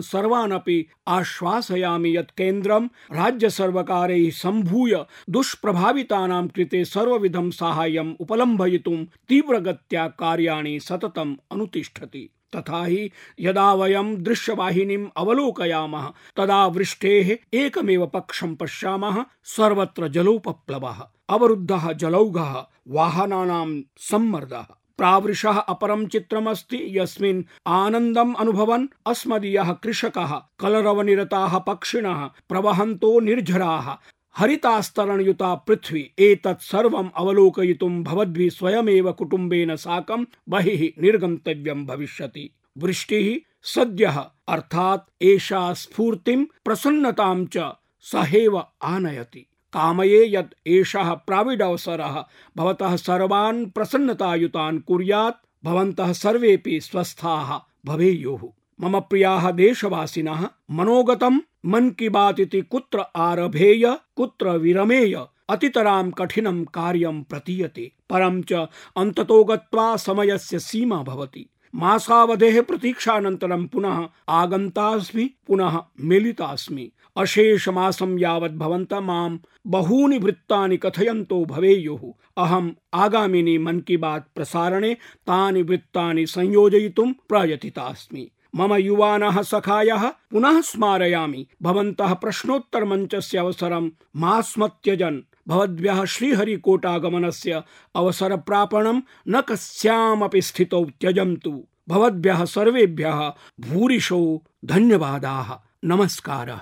सर्वान् 0.00 0.52
अपि 0.52 0.86
आश्वासयामि 1.08 2.16
यत् 2.16 2.30
केन्द्रं, 2.30 2.86
राज्यसर्वकारैः 3.12 4.30
सम्भूय 4.30 5.04
दुष्प्रभावितानां 5.30 6.48
कृते 6.48 6.84
सर्वविधं 6.84 7.50
साहाय्यम् 7.50 8.14
उपलम्भयितुं 8.20 9.04
तीव्रगत्या 9.04 10.08
कार्याणि 10.08 10.80
सततम् 10.80 11.36
अनुतिष्ठति। 11.52 12.30
तथा 12.56 12.84
हि 12.84 13.10
यदा 13.40 13.74
वयं 13.74 14.22
दृश्यवाहिनीम् 14.22 15.08
अवलोकयामः, 15.16 16.12
तदा 16.36 16.66
वृष्टेः 16.66 17.36
एकमेव 17.54 18.06
पक्षं 18.06 18.54
पश्यामः 18.54 19.24
सर्वत्र 19.44 20.08
जलोपप्लवः, 20.08 21.06
अवरुद्धः 21.28 21.92
जलौघः, 21.92 22.66
वाहनानां 22.88 23.82
सम्मर्दः। 23.98 24.66
प्रावृषः 24.98 25.58
अपरं 25.58 26.06
चित्रमस्ति 26.06 26.98
यस्मिन् 26.98 27.44
आनन्दम् 27.66 28.34
अनुभवन् 28.34 28.86
अस्मदीयः 29.06 29.72
कृषकः, 29.72 30.42
कलरवनिरताः 30.60 31.58
पक्षिणः, 31.58 32.24
प्रवहन्तो 32.48 33.20
निर्झराः 33.20 33.96
हरितास्तरणयुता 34.36 35.54
पृथ्वी, 35.54 36.10
एतत् 36.18 36.62
सर्वम् 36.62 37.10
अवलोकयितुं 37.16 38.02
भवद्भिः 38.02 38.50
स्वयमेव 38.50 39.12
कुटुम्बेन 39.12 39.76
साकं 39.76 40.24
बहिः 40.48 41.02
निर्गन्तव्यं 41.02 41.86
भविष्यति। 41.86 42.54
वृष्टिः 42.78 43.48
सद्यः, 43.62 44.24
अर्थात् 44.48 45.22
एषा 45.22 45.72
स्फूर्तिं, 45.72 46.44
प्रसन्नतां 46.44 47.46
च 47.46 47.72
सहेव 48.00 48.64
आनयति। 48.82 49.46
कामये 49.72 50.36
यत् 50.36 50.68
एषः 50.68 51.14
प्राविडवसरः, 51.14 52.24
भवतः 52.56 52.96
सर्वान् 52.96 53.66
प्रसन्नतायुतान् 53.66 54.80
कुर्यात्, 54.80 55.66
भवन्तः 55.66 56.12
सर्वेपि 56.12 56.80
स्वस्थाः 56.80 57.60
भवेयुः। 57.86 58.61
मम 58.80 59.00
प्रियाः 59.00 59.50
देशवासिनः 59.50 60.48
मनोगतं 60.70 61.40
मन 61.66 61.90
की 61.90 62.08
बात 62.08 62.40
इति 62.40 62.60
कुत्र 62.60 63.04
आरभेय, 63.16 63.98
कुत्र 64.16 64.50
विरमेय, 64.50 65.26
अतितरां 65.48 66.10
कठिनं 66.10 66.64
कार्यं 66.64 67.22
प्रतीयते, 67.22 67.92
परं 68.10 68.42
च 68.42 68.52
अन्ततो 68.96 69.44
गत्वा 69.44 69.96
समयस्य 69.96 70.58
सीमा 70.58 71.02
भवति। 71.02 71.48
मासावधेः 71.74 72.62
प्रतीक्षानन्तरं 72.62 73.66
पुनः 73.66 74.08
आगन्तास्मि, 74.28 75.30
पुनः 75.46 75.82
मिलितास्मि। 76.00 76.90
अशेषमासं 77.16 78.18
यावत् 78.18 78.52
भवन्तः 78.52 79.00
माँ 79.00 79.40
बहूनि 79.66 80.18
वृत्तानि 80.18 80.76
कथयन्तो 80.76 81.44
भवेयुः। 81.44 82.12
अहम् 82.36 82.70
आगामिनि 82.94 83.58
मन 83.58 83.80
की 83.80 83.96
बात 83.96 84.28
प्रसारणे 84.34 84.94
तानि 85.26 85.62
वृत्तानि 85.62 86.26
संयोजयितुं 86.26 87.12
प्रयतितास्मि। 87.12 88.30
मम 88.54 88.74
युवानः 88.74 89.42
सखायः 89.42 90.08
पुनः 90.08 90.60
स्मारयामि। 90.60 91.46
भवन्तः 91.62 92.14
प्रश्नोत्तरमञ्चस्य 92.14 93.38
अवसरं 93.38 93.90
मा 94.16 94.40
स्मत्यजन् 94.40 95.20
भवद्भ्यः 95.48 96.04
श्रीहरिकोटागमनस्य 96.04 97.62
अवसरप्रापणं 97.94 99.02
न 99.28 99.40
कस्यामपि 99.40 100.42
स्थितौ 100.42 100.84
त्यजन्तु। 100.84 101.66
भवद्भ्यः 101.88 102.44
सर्वेभ्यः 102.44 103.32
भूरिशो 103.60 104.42
धन्यवादाः। 104.64 105.52
नमस्कारः। 105.84 106.60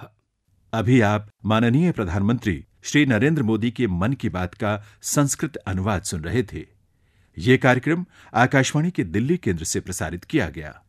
अभी 0.72 1.00
आप 1.00 1.30
माननीय 1.46 1.92
प्रधानमंत्री 1.92 2.64
श्री 2.82 3.06
नरेंद्र 3.06 3.42
मोदी 3.42 3.70
के 3.70 3.86
मन 3.86 4.12
की 4.12 4.28
बात 4.28 4.54
का 4.54 4.84
संस्कृत 5.02 5.56
अनुवाद 5.56 6.02
सुन 6.02 6.20
रहे 6.20 6.42
थे। 6.42 6.66
ये 7.38 7.58
कार्यक्रम 7.58 8.06
आकाशवाणी 8.34 8.90
के 8.90 9.04
दिल्ली 9.04 9.36
केंद्र 9.36 9.64
से 9.64 9.80
प्रसारित 9.80 10.24
किया 10.24 10.48
गया। 10.48 10.82